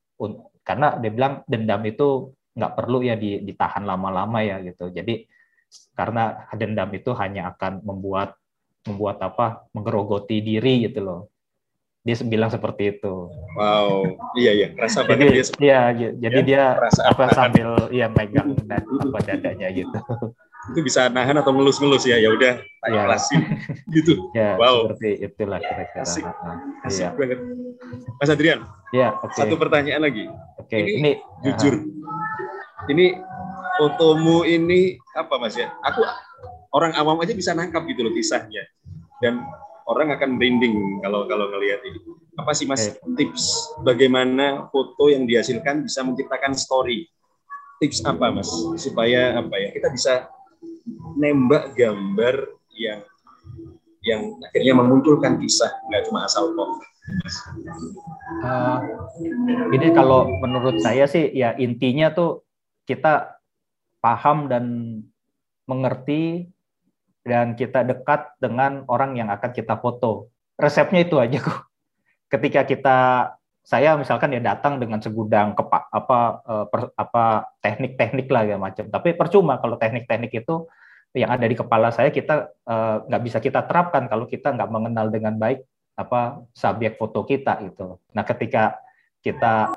karena 0.65 0.97
dia 1.01 1.13
bilang 1.13 1.45
dendam 1.45 1.81
itu 1.85 2.33
nggak 2.57 2.73
perlu 2.77 3.01
ya 3.05 3.17
ditahan 3.17 3.87
lama-lama 3.87 4.45
ya 4.45 4.61
gitu. 4.61 4.93
Jadi 4.93 5.25
karena 5.95 6.49
dendam 6.57 6.91
itu 6.95 7.11
hanya 7.15 7.55
akan 7.55 7.83
membuat 7.85 8.35
membuat 8.89 9.21
apa 9.21 9.67
menggerogoti 9.77 10.41
diri 10.41 10.89
gitu 10.89 11.01
loh 11.05 11.21
dia 12.01 12.17
bilang 12.25 12.49
seperti 12.49 12.97
itu. 12.97 13.29
Wow, 13.61 14.17
iya 14.33 14.57
iya, 14.57 14.69
rasa 14.73 15.05
banget 15.05 15.37
dia. 15.37 15.45
Iya, 15.61 15.81
jadi 16.17 16.39
ya, 16.41 16.47
dia 16.49 16.63
apa 17.05 17.29
sambil 17.37 17.93
ya 17.93 18.09
megang 18.09 18.57
dan 18.65 18.81
apa 18.89 19.19
dadanya 19.21 19.69
gitu. 19.69 20.01
Itu 20.73 20.81
bisa 20.81 21.13
nahan 21.13 21.37
atau 21.41 21.53
ngelus-ngelus 21.53 22.09
ya, 22.09 22.17
ya 22.17 22.33
udah, 22.33 22.57
ya. 22.89 23.05
gitu. 23.97 24.17
Ya, 24.33 24.57
wow. 24.57 24.89
seperti 24.89 25.29
itulah 25.29 25.61
kira-kira. 25.61 26.05
Asik, 26.05 26.25
asik 26.89 27.05
ya. 27.05 27.11
banget. 27.17 27.39
Mas 28.17 28.33
Adrian, 28.33 28.61
ya. 28.97 29.21
Okay. 29.21 29.37
Satu 29.45 29.61
pertanyaan 29.61 30.01
lagi. 30.01 30.25
Oke, 30.57 30.73
okay. 30.73 30.81
ini, 30.81 30.97
ini 30.97 31.13
jujur. 31.45 31.75
Uh, 31.85 32.89
ini 32.89 33.13
fotomu 33.81 34.45
ini 34.45 35.01
apa 35.17 35.41
Mas 35.41 35.57
ya? 35.57 35.73
Aku 35.89 36.05
orang 36.77 36.93
awam 37.01 37.17
aja 37.25 37.33
bisa 37.33 37.57
nangkap 37.57 37.89
gitu 37.89 38.05
loh 38.05 38.13
kisahnya. 38.13 38.69
Dan 39.25 39.41
orang 39.89 40.13
akan 40.13 40.37
merinding 40.37 41.01
kalau 41.01 41.25
kalau 41.25 41.49
ngelihat 41.49 41.81
ini. 41.89 42.05
Apa 42.37 42.53
sih 42.53 42.69
Mas 42.69 42.93
tips 43.17 43.73
bagaimana 43.81 44.69
foto 44.69 45.09
yang 45.09 45.25
dihasilkan 45.25 45.89
bisa 45.89 46.05
menciptakan 46.05 46.53
story? 46.53 47.09
Tips 47.81 48.05
apa 48.05 48.29
Mas 48.29 48.53
supaya 48.77 49.41
apa 49.41 49.57
ya 49.57 49.73
kita 49.73 49.89
bisa 49.89 50.29
nembak 51.17 51.73
gambar 51.73 52.53
yang 52.77 53.01
yang 54.05 54.37
akhirnya 54.45 54.77
memunculkan 54.77 55.41
kisah 55.41 55.73
nggak 55.89 56.05
cuma 56.09 56.29
asal 56.29 56.53
kok. 56.53 56.71
Uh, 58.45 58.79
ini 59.75 59.91
kalau 59.91 60.29
menurut 60.41 60.79
saya 60.79 61.09
sih 61.09 61.33
ya 61.33 61.57
intinya 61.59 62.13
tuh 62.13 62.45
kita 62.87 63.40
paham 64.01 64.49
dan 64.49 64.65
mengerti 65.69 66.49
dan 67.23 67.55
kita 67.55 67.85
dekat 67.85 68.33
dengan 68.41 68.83
orang 68.89 69.15
yang 69.15 69.29
akan 69.29 69.53
kita 69.53 69.77
foto. 69.79 70.33
Resepnya 70.57 71.05
itu 71.05 71.17
aja 71.21 71.39
kok. 71.41 71.69
Ketika 72.33 72.65
kita 72.65 72.99
saya 73.61 73.95
misalkan 73.95 74.33
ya 74.33 74.41
datang 74.41 74.81
dengan 74.81 74.99
segudang 74.99 75.53
kepa, 75.53 75.93
apa 75.93 76.19
eh, 76.43 76.65
per, 76.67 76.81
apa 76.97 77.25
teknik-teknik 77.61 78.27
lah 78.33 78.43
ya 78.49 78.57
macam. 78.57 78.89
Tapi 78.89 79.15
percuma 79.15 79.61
kalau 79.61 79.77
teknik-teknik 79.77 80.43
itu 80.43 80.67
yang 81.13 81.31
ada 81.31 81.43
di 81.43 81.59
kepala 81.59 81.93
saya 81.93 82.09
kita 82.11 82.51
eh, 82.67 82.97
nggak 83.07 83.21
uh, 83.21 83.25
bisa 83.25 83.39
kita 83.39 83.67
terapkan 83.69 84.09
kalau 84.09 84.25
kita 84.25 84.55
nggak 84.57 84.71
mengenal 84.71 85.07
dengan 85.13 85.37
baik 85.37 85.63
apa 85.99 86.41
subjek 86.57 86.97
foto 86.97 87.23
kita 87.29 87.61
itu. 87.61 88.01
Nah 88.17 88.25
ketika 88.25 88.81
kita 89.21 89.71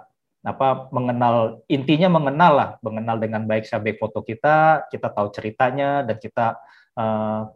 apa 0.43 0.91
mengenal 0.91 1.63
intinya 1.71 2.19
mengenal 2.19 2.53
lah 2.53 2.69
mengenal 2.83 3.15
dengan 3.15 3.47
baik 3.47 3.63
subjek 3.63 3.95
foto 3.95 4.19
kita 4.19 4.87
kita 4.91 5.07
tahu 5.07 5.31
ceritanya 5.31 6.03
dan 6.03 6.19
kita 6.19 6.59
uh, 6.99 7.47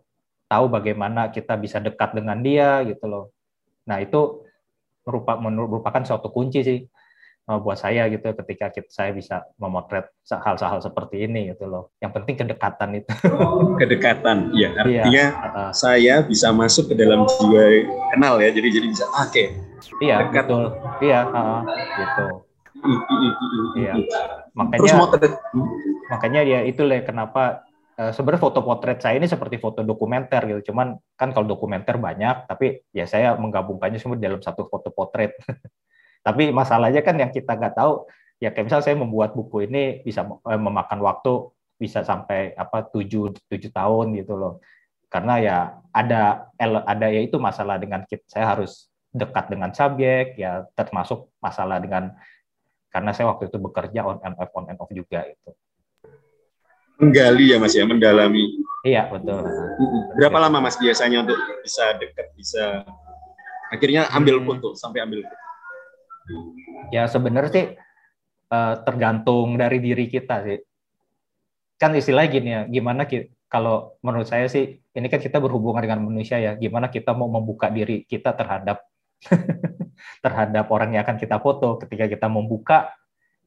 tahu 0.48 0.66
bagaimana 0.72 1.28
kita 1.28 1.60
bisa 1.60 1.84
dekat 1.84 2.16
dengan 2.16 2.40
dia 2.40 2.82
gitu 2.88 3.06
loh. 3.06 3.26
Nah 3.86 4.00
itu 4.00 4.48
merupakan 5.04 5.40
merupakan 5.40 6.04
suatu 6.08 6.32
kunci 6.32 6.64
sih 6.64 6.80
uh, 7.52 7.60
buat 7.60 7.76
saya 7.76 8.08
gitu 8.08 8.32
ketika 8.44 8.72
kita, 8.72 8.88
saya 8.92 9.12
bisa 9.12 9.44
memotret 9.60 10.08
hal-hal 10.32 10.80
seperti 10.80 11.28
ini 11.28 11.52
gitu 11.52 11.68
loh. 11.68 11.92
Yang 12.00 12.12
penting 12.24 12.36
kedekatan 12.48 12.90
itu. 13.04 13.12
kedekatan, 13.84 14.56
ya 14.56 14.72
artinya 14.80 15.26
iya, 15.36 15.52
uh, 15.52 15.72
saya 15.76 16.24
bisa 16.24 16.52
masuk 16.56 16.92
ke 16.92 16.96
dalam 16.96 17.28
jiwa 17.28 17.66
kenal 18.16 18.40
ya. 18.40 18.50
Jadi 18.52 18.68
jadi 18.72 18.88
bisa 18.88 19.06
ah, 19.12 19.28
oke. 19.28 19.32
Okay. 19.36 19.48
Iya 20.04 20.16
dekat. 20.28 20.48
betul. 20.48 20.64
Iya 21.04 21.20
uh, 21.28 21.62
gitu. 22.00 22.47
Iya. 23.78 23.94
Makanya 24.54 24.80
Terus 24.80 24.94
motret. 24.98 25.34
makanya 26.08 26.42
ya 26.46 26.60
itu 26.64 26.82
lah 26.88 27.04
kenapa 27.04 27.68
uh, 27.98 28.12
sebenarnya 28.14 28.42
foto 28.42 28.60
potret 28.64 29.02
saya 29.02 29.18
ini 29.18 29.28
seperti 29.28 29.58
foto 29.58 29.82
dokumenter 29.82 30.46
gitu. 30.48 30.72
Cuman 30.72 30.96
kan 31.18 31.34
kalau 31.34 31.50
dokumenter 31.50 31.98
banyak, 31.98 32.48
tapi 32.48 32.86
ya 32.94 33.10
saya 33.10 33.36
menggabungkannya 33.36 34.00
semua 34.00 34.18
dalam 34.18 34.40
satu 34.40 34.70
foto 34.70 34.94
potret. 34.94 35.36
tapi 36.28 36.54
masalahnya 36.54 37.02
kan 37.02 37.18
yang 37.18 37.32
kita 37.34 37.58
nggak 37.58 37.76
tahu, 37.76 38.08
ya 38.38 38.54
kayak 38.54 38.68
misal 38.70 38.82
saya 38.84 38.96
membuat 38.96 39.34
buku 39.34 39.68
ini 39.68 40.02
bisa 40.06 40.24
eh, 40.26 40.60
memakan 40.60 41.00
waktu 41.02 41.52
bisa 41.78 42.02
sampai 42.02 42.58
apa 42.58 42.90
tujuh 42.90 43.38
tujuh 43.50 43.72
tahun 43.74 44.18
gitu 44.18 44.38
loh. 44.38 44.54
Karena 45.08 45.40
ya 45.40 45.58
ada 45.96 46.52
ada 46.60 47.08
ya 47.08 47.22
itu 47.24 47.40
masalah 47.40 47.80
dengan 47.80 48.04
kita, 48.04 48.28
saya 48.28 48.58
harus 48.58 48.92
dekat 49.16 49.50
dengan 49.50 49.72
subjek 49.72 50.36
ya 50.36 50.68
termasuk 50.76 51.32
masalah 51.40 51.80
dengan 51.80 52.12
karena 52.90 53.12
saya 53.12 53.30
waktu 53.32 53.52
itu 53.52 53.58
bekerja 53.60 54.02
on 54.08 54.18
and 54.24 54.36
off 54.40 54.52
on 54.56 54.66
and 54.72 54.80
off 54.80 54.92
juga 54.92 55.28
itu 55.28 55.52
menggali 56.98 57.54
ya 57.54 57.58
Mas 57.62 57.78
ya, 57.78 57.86
mendalami. 57.86 58.44
Iya, 58.82 59.10
betul. 59.10 59.46
Berapa 60.18 60.38
lama 60.42 60.66
Mas 60.66 60.78
biasanya 60.82 61.24
untuk 61.26 61.38
bisa 61.62 61.94
dekat, 62.02 62.34
bisa 62.34 62.84
akhirnya 63.70 64.10
ambil 64.14 64.42
hmm. 64.42 64.46
foto 64.50 64.68
sampai 64.74 65.06
ambil 65.06 65.22
foto? 65.26 65.46
Ya 66.92 67.08
sebenarnya 67.08 67.52
sih 67.54 67.66
uh, 68.52 68.76
tergantung 68.84 69.56
dari 69.56 69.78
diri 69.80 70.10
kita 70.10 70.44
sih. 70.44 70.60
Kan 71.78 71.94
istilahnya 71.94 72.30
gini 72.34 72.50
ya, 72.50 72.62
gimana 72.66 73.06
kita, 73.06 73.30
kalau 73.48 73.96
menurut 74.02 74.26
saya 74.26 74.50
sih 74.50 74.82
ini 74.82 75.08
kan 75.08 75.22
kita 75.22 75.38
berhubungan 75.38 75.86
dengan 75.86 76.02
manusia 76.02 76.42
ya, 76.42 76.58
gimana 76.58 76.90
kita 76.90 77.14
mau 77.14 77.30
membuka 77.30 77.70
diri 77.70 78.02
kita 78.10 78.34
terhadap 78.34 78.82
terhadap 80.22 80.70
orang 80.70 80.96
yang 80.96 81.04
akan 81.04 81.18
kita 81.18 81.38
foto. 81.42 81.78
Ketika 81.82 82.06
kita 82.10 82.28
membuka, 82.28 82.92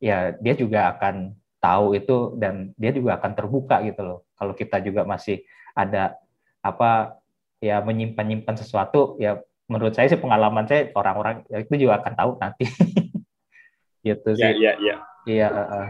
ya 0.03 0.35
dia 0.39 0.55
juga 0.55 0.97
akan 0.97 1.37
tahu 1.61 1.95
itu 1.95 2.35
dan 2.41 2.73
dia 2.81 2.91
juga 2.91 3.21
akan 3.21 3.33
terbuka 3.37 3.85
gitu 3.85 4.01
loh. 4.01 4.19
Kalau 4.35 4.57
kita 4.57 4.81
juga 4.81 5.05
masih 5.05 5.45
ada 5.77 6.17
apa 6.61 7.21
ya 7.61 7.81
menyimpan 7.85 8.25
nyimpan 8.25 8.57
sesuatu 8.57 9.21
ya 9.21 9.41
menurut 9.69 9.93
saya 9.93 10.09
sih 10.09 10.21
pengalaman 10.21 10.65
saya 10.65 10.89
orang-orang 10.97 11.45
ya 11.47 11.63
itu 11.63 11.87
juga 11.87 12.01
akan 12.01 12.13
tahu 12.17 12.31
nanti. 12.41 12.65
gitu 14.07 14.29
ya, 14.35 14.37
sih. 14.37 14.45
Iya, 14.45 14.53
iya, 14.57 14.73
iya. 14.81 14.97
Iya, 15.29 15.49
uh, 15.53 15.89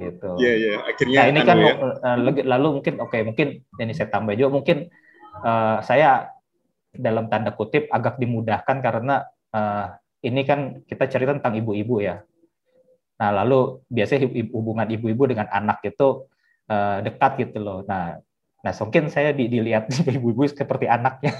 gitu. 0.00 0.30
Iya, 0.40 0.52
iya. 0.56 0.74
Akhirnya 0.88 1.20
nah, 1.20 1.26
ini 1.28 1.40
kan 1.44 1.56
ya. 1.60 1.74
uh, 1.76 2.16
lalu 2.42 2.80
mungkin 2.80 2.94
oke, 2.98 3.12
okay, 3.12 3.20
mungkin 3.22 3.48
ini 3.76 3.92
saya 3.92 4.08
tambah 4.08 4.32
juga 4.32 4.50
mungkin 4.56 4.88
uh, 5.44 5.78
saya 5.84 6.32
dalam 6.94 7.26
tanda 7.26 7.52
kutip 7.52 7.90
agak 7.90 8.16
dimudahkan 8.22 8.78
karena 8.80 9.26
uh, 9.54 9.86
ini 10.24 10.42
kan 10.42 10.82
kita 10.84 11.06
cerita 11.06 11.36
tentang 11.36 11.54
ibu-ibu 11.54 12.02
ya. 12.02 12.24
Nah, 13.14 13.30
lalu 13.30 13.84
biasanya 13.86 14.26
hubungan 14.50 14.88
ibu-ibu 14.90 15.30
dengan 15.30 15.46
anak 15.52 15.84
itu 15.86 16.26
uh, 16.66 16.98
dekat 17.04 17.46
gitu 17.46 17.62
loh. 17.62 17.86
Nah, 17.86 18.18
nah 18.64 18.72
mungkin 18.82 19.12
saya 19.12 19.30
di, 19.30 19.46
dilihat 19.46 19.86
ibu-ibu 20.18 20.48
seperti 20.50 20.90
anaknya. 20.90 21.38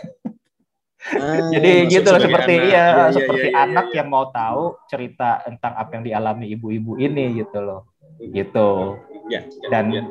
Ah, 1.04 1.52
Jadi 1.52 1.92
gitu 1.92 2.08
loh 2.08 2.20
seperti 2.22 2.56
anak. 2.56 2.64
iya 2.64 2.84
ya, 2.88 3.04
seperti 3.12 3.48
ya, 3.52 3.52
ya, 3.52 3.60
anak 3.68 3.86
ya, 3.92 3.96
yang 4.00 4.08
mau 4.08 4.24
tahu 4.32 4.72
cerita 4.88 5.44
tentang 5.44 5.76
apa 5.76 5.90
yang 6.00 6.04
dialami 6.08 6.46
ibu-ibu 6.56 6.96
ini 6.96 7.44
gitu 7.44 7.60
loh. 7.60 7.80
Gitu. 8.16 8.96
Ya, 9.28 9.44
ya, 9.44 9.68
Dan 9.68 9.84
ya. 9.92 10.02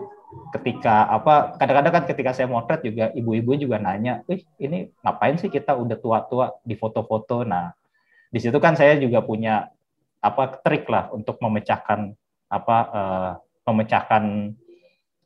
ketika 0.54 1.10
apa 1.10 1.58
kadang-kadang 1.58 1.94
kan 1.98 2.06
ketika 2.06 2.38
saya 2.38 2.46
motret 2.46 2.86
juga 2.86 3.10
ibu-ibu 3.10 3.58
juga 3.58 3.82
nanya, 3.82 4.22
"Ih, 4.30 4.46
ini 4.62 4.94
ngapain 5.02 5.42
sih 5.42 5.50
kita 5.50 5.74
udah 5.74 5.98
tua-tua 5.98 6.62
di 6.62 6.78
foto-foto?" 6.78 7.42
Nah, 7.42 7.74
di 8.34 8.40
situ 8.42 8.58
kan 8.58 8.74
saya 8.74 8.98
juga 8.98 9.22
punya 9.22 9.70
apa 10.18 10.58
trik 10.66 10.90
lah 10.90 11.14
untuk 11.14 11.38
memecahkan 11.38 12.18
apa 12.50 12.78
uh, 12.90 13.32
memecahkan 13.70 14.50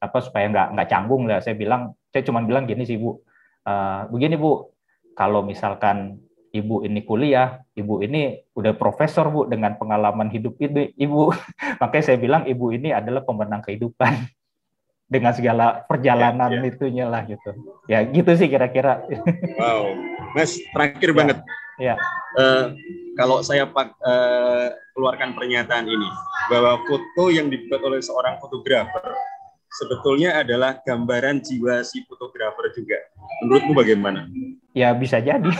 apa 0.04 0.18
supaya 0.20 0.52
nggak 0.52 0.68
nggak 0.76 0.90
canggung 0.92 1.24
lah. 1.24 1.40
Saya 1.40 1.56
bilang 1.56 1.96
saya 2.12 2.28
cuma 2.28 2.44
bilang 2.44 2.68
gini 2.68 2.84
sih 2.84 3.00
bu. 3.00 3.16
Uh, 3.64 4.12
begini 4.12 4.36
bu. 4.36 4.68
Kalau 5.16 5.40
misalkan 5.40 6.20
ibu 6.52 6.84
ini 6.84 7.02
kuliah 7.08 7.64
ibu 7.80 8.04
ini 8.04 8.44
udah 8.54 8.76
profesor 8.76 9.32
bu 9.32 9.48
dengan 9.48 9.80
pengalaman 9.80 10.28
hidup 10.28 10.60
itu 10.60 10.92
ibu. 11.00 11.32
Makanya 11.82 12.04
saya 12.04 12.20
bilang 12.20 12.44
ibu 12.44 12.76
ini 12.76 12.92
adalah 12.92 13.24
pemenang 13.24 13.64
kehidupan 13.64 14.28
dengan 15.14 15.32
segala 15.32 15.88
perjalanan 15.88 16.52
ya, 16.52 16.60
ya. 16.60 16.70
itunya 16.76 17.06
lah 17.08 17.24
gitu. 17.24 17.56
Ya 17.88 18.04
gitu 18.04 18.36
sih 18.36 18.52
kira-kira. 18.52 19.08
Wow. 19.56 19.96
Mas 20.36 20.60
terakhir 20.76 21.12
ya. 21.14 21.16
banget 21.16 21.40
ya 21.78 21.96
uh, 22.38 22.74
kalau 23.18 23.42
saya 23.42 23.66
uh, 23.66 24.68
keluarkan 24.94 25.34
pernyataan 25.34 25.90
ini 25.90 26.10
bahwa 26.50 26.82
foto 26.86 27.34
yang 27.34 27.50
dibuat 27.50 27.82
oleh 27.82 28.02
seorang 28.02 28.38
fotografer 28.38 29.14
sebetulnya 29.78 30.42
adalah 30.42 30.80
gambaran 30.82 31.44
jiwa 31.44 31.86
si 31.86 32.02
fotografer 32.08 32.74
juga. 32.74 32.98
Menurutmu 33.44 33.74
bagaimana? 33.78 34.26
Ya 34.74 34.94
bisa 34.98 35.22
jadi. 35.22 35.46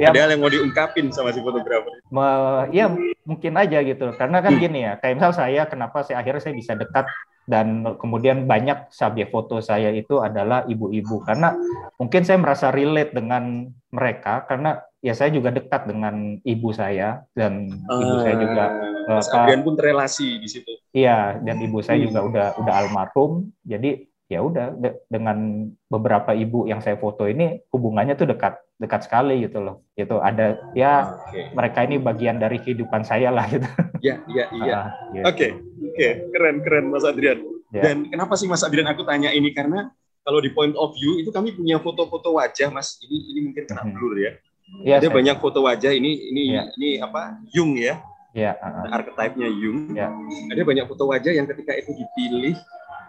ya, 0.00 0.12
Ada 0.12 0.34
yang 0.34 0.42
mau 0.42 0.52
diungkapin 0.52 1.08
sama 1.14 1.32
si 1.32 1.40
fotografer? 1.40 2.04
Ya 2.74 2.92
mungkin 3.24 3.52
aja 3.56 3.78
gitu. 3.80 4.12
Karena 4.18 4.44
kan 4.44 4.52
hmm. 4.56 4.60
gini 4.60 4.80
ya, 4.84 5.00
kayak 5.00 5.16
misal 5.16 5.32
saya 5.32 5.64
kenapa 5.64 6.04
saya 6.04 6.20
akhirnya 6.20 6.42
saya 6.42 6.54
bisa 6.56 6.76
dekat 6.76 7.06
dan 7.48 7.82
kemudian 7.98 8.44
banyak 8.44 8.92
subjek 8.92 9.32
foto 9.32 9.58
saya 9.58 9.90
itu 9.90 10.20
adalah 10.22 10.64
ibu-ibu 10.68 11.24
karena 11.24 11.56
mungkin 11.96 12.22
saya 12.22 12.38
merasa 12.38 12.70
relate 12.70 13.16
dengan 13.16 13.68
mereka 13.90 14.46
karena 14.46 14.78
ya 15.00 15.16
saya 15.16 15.32
juga 15.32 15.50
dekat 15.50 15.88
dengan 15.88 16.38
ibu 16.44 16.70
saya 16.70 17.24
dan 17.32 17.72
uh, 17.88 18.00
ibu 18.00 18.16
saya 18.22 18.36
juga 18.36 18.64
uh, 19.08 19.18
Mas 19.18 19.28
apa, 19.32 19.58
pun 19.64 19.74
terrelasi 19.74 20.38
di 20.38 20.48
situ. 20.48 20.70
Iya, 20.94 21.40
dan 21.42 21.58
ibu 21.58 21.82
saya 21.82 21.98
juga 21.98 22.22
udah 22.22 22.46
udah 22.62 22.74
almarhum. 22.86 23.50
Jadi 23.66 24.06
ya 24.30 24.46
udah 24.46 24.78
de 24.78 25.02
dengan 25.10 25.66
beberapa 25.90 26.30
ibu 26.30 26.70
yang 26.70 26.78
saya 26.78 26.94
foto 26.94 27.26
ini 27.26 27.58
hubungannya 27.74 28.14
tuh 28.14 28.30
dekat 28.30 28.62
dekat 28.80 29.04
sekali 29.04 29.44
gitu 29.44 29.60
loh. 29.60 29.84
Itu 29.92 30.18
ada 30.24 30.56
ya 30.72 31.20
okay. 31.28 31.52
mereka 31.52 31.84
ini 31.84 32.00
bagian 32.00 32.40
dari 32.40 32.56
kehidupan 32.58 33.04
saya 33.04 33.28
lah 33.28 33.44
gitu. 33.52 33.68
Ya, 34.00 34.24
iya, 34.32 34.44
iya. 34.56 34.78
Oke. 35.28 35.52
Oke, 35.92 36.08
keren 36.32 36.64
keren 36.64 36.88
Mas 36.88 37.04
Adrian. 37.04 37.44
Yeah. 37.68 37.84
Dan 37.84 38.08
kenapa 38.08 38.34
sih 38.40 38.48
Mas 38.48 38.64
Adrian 38.64 38.88
aku 38.88 39.04
tanya 39.04 39.28
ini 39.28 39.52
karena 39.52 39.92
kalau 40.24 40.40
di 40.40 40.48
point 40.56 40.72
of 40.80 40.96
view 40.96 41.20
itu 41.20 41.28
kami 41.28 41.52
punya 41.52 41.76
foto-foto 41.76 42.40
wajah 42.40 42.72
Mas. 42.72 42.96
Ini 43.04 43.16
ini 43.36 43.40
mungkin 43.52 43.68
kena 43.68 43.84
hmm. 43.84 43.92
blur 43.92 44.16
ya. 44.16 44.32
Yeah, 44.80 44.96
Ada 45.02 45.12
saya. 45.12 45.16
banyak 45.20 45.36
foto 45.44 45.60
wajah 45.66 45.92
ini 45.92 46.32
ini 46.32 46.42
yeah. 46.56 46.66
ini 46.80 46.88
apa? 47.04 47.36
Jung 47.52 47.76
ya. 47.76 48.00
Ya. 48.32 48.54
Yeah, 48.56 48.64
uh, 48.64 48.96
archetype-nya 48.96 49.48
Jung. 49.52 49.92
Yeah. 49.92 50.08
Ada 50.48 50.62
banyak 50.64 50.86
foto 50.88 51.04
wajah 51.12 51.32
yang 51.36 51.44
ketika 51.44 51.76
itu 51.76 51.92
dipilih 51.92 52.56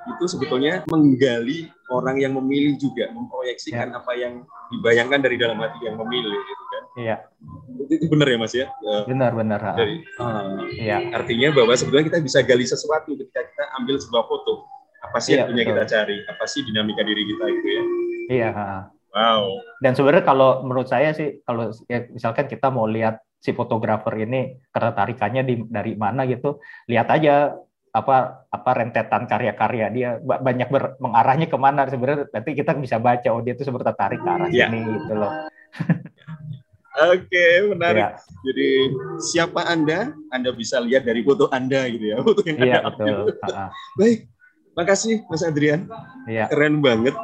itu 0.09 0.23
sebetulnya 0.25 0.81
menggali 0.89 1.69
orang 1.93 2.17
yang 2.17 2.33
memilih 2.33 2.79
juga, 2.81 3.11
memproyeksikan 3.13 3.93
yeah. 3.93 3.99
apa 3.99 4.11
yang 4.17 4.33
dibayangkan 4.73 5.19
dari 5.21 5.37
dalam 5.37 5.61
hati 5.61 5.79
yang 5.85 5.99
memilih 5.99 6.33
gitu 6.33 6.63
kan. 6.71 6.83
Iya. 6.97 7.15
Itu, 7.85 7.93
itu 8.01 8.05
benar 8.09 8.27
ya 8.31 8.37
Mas 8.41 8.53
ya? 8.55 8.67
Benar 9.05 9.31
benar. 9.37 9.59
Dari, 9.77 10.01
uh, 10.17 10.65
iya. 10.73 10.97
Artinya 11.13 11.53
bahwa 11.53 11.73
sebetulnya 11.77 12.09
kita 12.09 12.19
bisa 12.23 12.39
gali 12.41 12.65
sesuatu 12.65 13.13
ketika 13.13 13.41
kita 13.45 13.63
ambil 13.77 13.95
sebuah 14.01 14.25
foto. 14.25 14.65
Apa 15.01 15.17
sih 15.21 15.35
iya, 15.35 15.45
yang 15.45 15.53
punya 15.53 15.63
kita 15.65 15.83
cari? 15.85 16.17
Apa 16.29 16.45
sih 16.49 16.61
dinamika 16.65 17.01
diri 17.05 17.23
kita 17.25 17.45
itu 17.49 17.67
ya? 17.67 17.83
Iya. 18.31 18.51
Wow. 19.11 19.43
Dan 19.83 19.91
sebenarnya 19.93 20.23
kalau 20.23 20.63
menurut 20.63 20.87
saya 20.87 21.11
sih 21.11 21.43
kalau 21.43 21.75
ya, 21.91 22.07
misalkan 22.09 22.47
kita 22.47 22.71
mau 22.71 22.87
lihat 22.87 23.19
si 23.41 23.51
fotografer 23.51 24.13
ini 24.23 24.61
ketertarikannya 24.71 25.41
di 25.43 25.55
dari 25.67 25.93
mana 25.97 26.23
gitu, 26.29 26.61
lihat 26.87 27.09
aja 27.11 27.57
apa 27.91 28.47
apa 28.47 28.71
rentetan 28.71 29.27
karya-karya 29.27 29.87
dia 29.91 30.09
banyak 30.23 30.71
ber, 30.71 30.95
mengarahnya 31.03 31.51
ke 31.51 31.57
mana 31.59 31.83
sebenarnya 31.91 32.31
nanti 32.31 32.55
kita 32.55 32.71
bisa 32.79 32.95
baca 33.03 33.27
oh 33.35 33.43
dia 33.43 33.51
itu 33.51 33.67
sebenarnya 33.67 33.91
tertarik 33.91 34.23
ke 34.23 34.29
arah 34.31 34.47
yeah. 34.47 34.71
sini 34.71 34.79
gitu 34.95 35.13
loh. 35.15 35.33
Oke, 36.91 37.71
menarik. 37.71 38.03
Ya. 38.03 38.19
Jadi 38.19 38.69
siapa 39.23 39.63
Anda? 39.63 40.11
Anda 40.27 40.51
bisa 40.51 40.83
lihat 40.83 41.07
dari 41.07 41.23
foto 41.23 41.47
Anda 41.47 41.87
gitu 41.87 42.03
ya, 42.11 42.17
foto 42.19 42.43
yang 42.43 42.57
Iya, 42.59 42.79
betul. 42.83 43.31
Baik. 43.99 44.19
Makasih 44.75 45.23
Mas 45.31 45.43
Adrian. 45.43 45.87
Iya. 46.27 46.51
Keren 46.51 46.83
banget. 46.83 47.15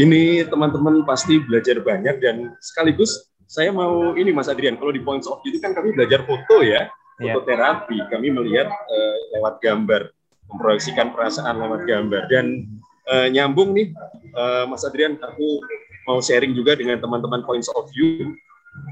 Ini 0.00 0.48
teman-teman 0.48 1.04
pasti 1.04 1.36
belajar 1.36 1.84
banyak 1.84 2.16
dan 2.24 2.56
sekaligus 2.64 3.28
saya 3.44 3.70
mau 3.70 4.16
ini 4.16 4.32
Mas 4.32 4.48
Adrian, 4.48 4.80
kalau 4.80 4.90
di 4.90 5.04
Points 5.04 5.28
of 5.28 5.40
View 5.44 5.52
itu 5.52 5.60
kan 5.60 5.76
kami 5.76 5.92
belajar 5.92 6.24
foto 6.24 6.64
ya, 6.64 6.88
iya. 7.20 7.34
foto 7.36 7.46
terapi. 7.46 7.98
Kami 8.10 8.28
melihat 8.32 8.68
uh, 8.70 9.16
lewat 9.38 9.60
gambar, 9.62 10.10
memproyeksikan 10.50 11.14
perasaan 11.14 11.58
lewat 11.60 11.86
gambar 11.86 12.22
dan 12.30 12.66
uh, 13.10 13.26
nyambung 13.30 13.74
nih 13.74 13.92
uh, 14.34 14.64
Mas 14.68 14.82
Adrian, 14.82 15.16
aku 15.18 15.60
mau 16.04 16.20
sharing 16.20 16.52
juga 16.52 16.76
dengan 16.76 17.00
teman-teman 17.00 17.42
Points 17.46 17.70
of 17.72 17.88
View 17.96 18.36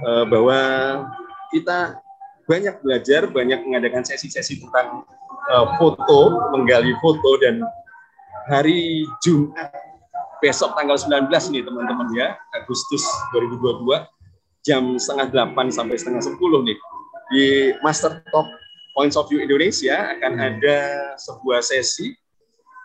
uh, 0.09 0.25
bahwa 0.25 0.59
kita 1.53 2.01
banyak 2.49 2.75
belajar, 2.83 3.29
banyak 3.29 3.61
mengadakan 3.63 4.03
sesi-sesi 4.03 4.59
tentang 4.59 5.05
uh, 5.53 5.67
foto, 5.77 6.51
menggali 6.57 6.91
foto 6.99 7.31
dan 7.39 7.63
hari 8.51 9.07
Jumat 9.23 9.71
besok 10.43 10.75
tanggal 10.75 10.99
19 10.99 11.31
nih 11.31 11.63
teman-teman 11.63 12.09
ya, 12.19 12.35
Agustus 12.51 13.07
2022 13.31 13.87
jam 14.67 14.99
setengah 14.99 15.31
delapan 15.31 15.71
sampai 15.71 15.95
setengah 15.99 16.23
sepuluh 16.23 16.67
nih 16.67 16.75
di 17.33 17.73
Master 17.81 18.21
Talk 18.29 18.49
Points 18.93 19.17
of 19.17 19.27
View 19.33 19.41
Indonesia 19.41 20.13
akan 20.13 20.33
ada 20.37 20.79
sebuah 21.17 21.65
sesi 21.65 22.13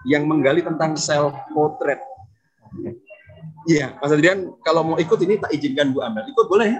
yang 0.08 0.24
menggali 0.24 0.64
tentang 0.64 0.96
self 0.96 1.36
portrait. 1.52 2.00
Iya, 3.68 4.00
Mas 4.00 4.16
Adrian, 4.16 4.56
kalau 4.64 4.82
mau 4.88 4.96
ikut 4.96 5.20
ini 5.20 5.36
tak 5.44 5.52
izinkan 5.52 5.92
Bu 5.92 6.00
Amel. 6.00 6.24
Ikut 6.32 6.48
boleh 6.48 6.80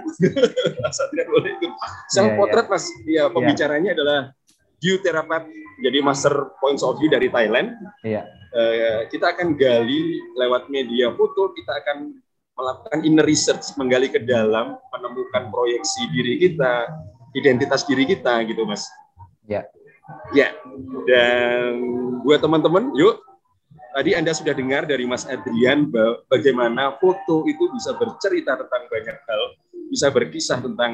Mas 0.80 0.96
Adrian 1.04 1.28
boleh 1.28 1.50
ikut. 1.60 1.72
Self 2.08 2.32
portrait, 2.40 2.64
yeah, 2.64 2.72
yeah. 2.72 2.80
Mas. 2.80 2.84
Iya, 2.88 3.04
iya. 3.04 3.24
pembicaranya 3.28 3.90
yeah. 3.92 3.96
adalah 4.00 4.20
view 4.80 4.96
terapat, 5.04 5.42
jadi 5.84 5.98
master 6.00 6.56
points 6.64 6.80
of 6.80 6.96
view 6.96 7.12
dari 7.12 7.28
Thailand. 7.28 7.76
Iya. 8.00 8.24
Yeah. 8.24 8.26
Uh, 8.48 9.00
kita 9.12 9.36
akan 9.36 9.60
gali 9.60 10.16
lewat 10.40 10.72
media 10.72 11.12
foto, 11.12 11.52
kita 11.52 11.84
akan 11.84 12.16
melakukan 12.56 12.98
inner 13.04 13.26
research, 13.28 13.76
menggali 13.76 14.08
ke 14.08 14.24
dalam, 14.24 14.80
menemukan 14.96 15.52
proyeksi 15.52 16.08
diri 16.16 16.40
kita, 16.40 16.88
identitas 17.36 17.84
diri 17.84 18.04
kita, 18.08 18.44
gitu, 18.48 18.64
Mas. 18.64 18.88
Yeah. 19.44 19.68
Ya. 20.32 20.56
Dan 21.04 21.84
buat 22.24 22.40
teman-teman, 22.40 22.92
yuk 22.96 23.20
Tadi 23.98 24.14
Anda 24.14 24.30
sudah 24.30 24.54
dengar 24.54 24.84
dari 24.84 25.08
Mas 25.08 25.24
Adrian 25.26 25.88
bagaimana 26.30 26.94
foto 27.00 27.48
itu 27.50 27.66
bisa 27.72 27.96
bercerita 27.96 28.54
tentang 28.54 28.84
banyak 28.86 29.16
hal, 29.26 29.42
bisa 29.90 30.12
berkisah 30.12 30.60
tentang 30.60 30.92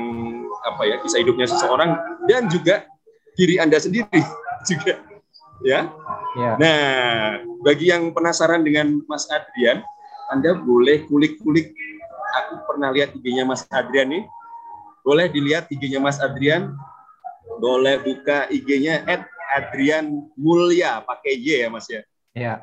apa 0.64 0.82
ya 0.88 0.96
kisah 1.02 1.20
hidupnya 1.20 1.44
seseorang 1.50 1.98
dan 2.30 2.46
juga 2.46 2.86
diri 3.34 3.58
Anda 3.58 3.82
sendiri 3.82 4.08
juga, 4.70 5.04
ya. 5.66 5.90
ya. 6.38 6.50
Nah, 6.56 7.44
bagi 7.66 7.90
yang 7.92 8.14
penasaran 8.14 8.62
dengan 8.62 9.02
Mas 9.10 9.26
Adrian, 9.28 9.82
Anda 10.32 10.54
boleh 10.54 11.04
kulik-kulik. 11.10 11.74
Aku 12.46 12.62
pernah 12.64 12.88
lihat 12.94 13.12
IG-nya 13.20 13.44
Mas 13.44 13.66
Adrian 13.68 14.10
nih. 14.10 14.24
Boleh 15.04 15.28
dilihat 15.28 15.68
IG-nya 15.68 16.00
Mas 16.00 16.16
Adrian. 16.16 16.72
Boleh 17.60 18.00
buka 18.00 18.48
IG-nya 18.48 19.04
Adrian 19.52 20.26
Mulya 20.34 21.04
pakai 21.04 21.36
Y 21.36 21.62
ya 21.62 21.68
Mas 21.68 21.86
ya. 21.86 22.02
Iya. 22.34 22.54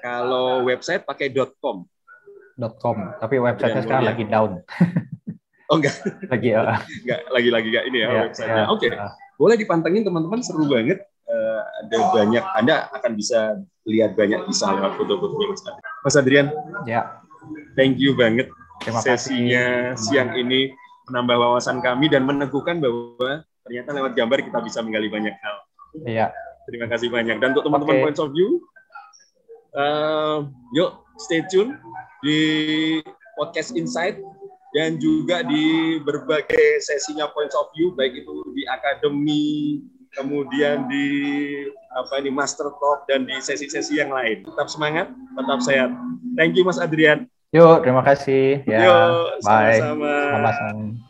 Kalau 0.00 0.64
website 0.64 1.04
pakai 1.04 1.28
.com. 1.60 1.84
.com, 2.80 2.96
tapi 3.16 3.40
website 3.40 3.84
sekarang 3.84 4.04
lagi 4.04 4.24
down. 4.28 4.60
oh 5.72 5.76
enggak. 5.76 5.96
Lagi 6.28 6.48
uh, 6.52 6.76
enggak, 7.04 7.20
lagi-lagi 7.32 7.66
enggak 7.72 7.84
ini 7.88 7.98
ya, 8.00 8.08
ya 8.08 8.20
websitenya. 8.28 8.54
Ya, 8.54 8.64
Oke. 8.68 8.88
Okay. 8.88 8.90
Uh. 8.96 9.12
Boleh 9.40 9.56
dipantengin 9.56 10.02
teman-teman 10.04 10.40
seru 10.44 10.68
banget. 10.68 11.00
Uh, 11.30 11.62
ada 11.86 11.98
banyak 12.10 12.44
Anda 12.58 12.90
akan 12.90 13.12
bisa 13.14 13.60
lihat 13.88 14.18
banyak 14.18 14.44
kisah 14.50 14.76
lewat 14.76 14.98
foto-fotonya 14.98 15.46
Mas 15.48 15.62
Adrian. 15.62 15.86
Mas 16.04 16.16
Adrian. 16.16 16.46
Ya. 16.84 17.00
Thank 17.78 17.96
you 17.96 18.12
banget. 18.12 18.52
Terima 18.80 19.00
sesinya 19.04 19.92
kasih. 19.96 20.00
siang 20.00 20.30
ini 20.36 20.72
menambah 21.10 21.36
wawasan 21.36 21.82
kami 21.82 22.06
dan 22.08 22.24
meneguhkan 22.24 22.78
bahwa 22.78 23.44
ternyata 23.66 23.90
lewat 23.92 24.12
gambar 24.16 24.38
kita 24.46 24.58
bisa 24.62 24.78
menggali 24.80 25.10
banyak 25.10 25.34
hal. 25.34 25.56
Iya. 26.06 26.26
Terima 26.70 26.86
kasih 26.86 27.10
banyak. 27.10 27.42
Dan 27.42 27.52
untuk 27.52 27.66
teman-teman 27.66 27.98
okay. 27.98 28.04
points 28.06 28.22
of 28.22 28.30
view, 28.30 28.62
uh, 29.74 30.46
yuk 30.72 31.02
stay 31.18 31.42
tune 31.50 31.74
di 32.22 32.38
podcast 33.34 33.74
Insight 33.74 34.22
dan 34.70 35.02
juga 35.02 35.42
di 35.42 35.98
berbagai 35.98 36.78
sesinya 36.78 37.26
Points 37.34 37.58
of 37.58 37.74
View 37.74 37.90
baik 37.98 38.22
itu 38.22 38.34
di 38.54 38.62
akademi 38.70 39.82
kemudian 40.14 40.86
di 40.86 41.06
apa 41.94 42.22
ini 42.22 42.30
Master 42.30 42.70
Talk 42.78 43.06
dan 43.10 43.26
di 43.26 43.34
sesi-sesi 43.38 43.98
yang 43.98 44.14
lain. 44.14 44.46
Tetap 44.46 44.70
semangat, 44.70 45.10
tetap 45.10 45.58
sehat. 45.62 45.90
Thank 46.38 46.54
you 46.54 46.62
Mas 46.62 46.78
Adrian. 46.78 47.26
Yuk, 47.50 47.82
terima 47.82 48.06
kasih. 48.06 48.62
Ya, 48.62 48.78
Yuk, 48.86 49.42
sama-sama. 49.42 50.14
Sama-sama. 50.38 51.09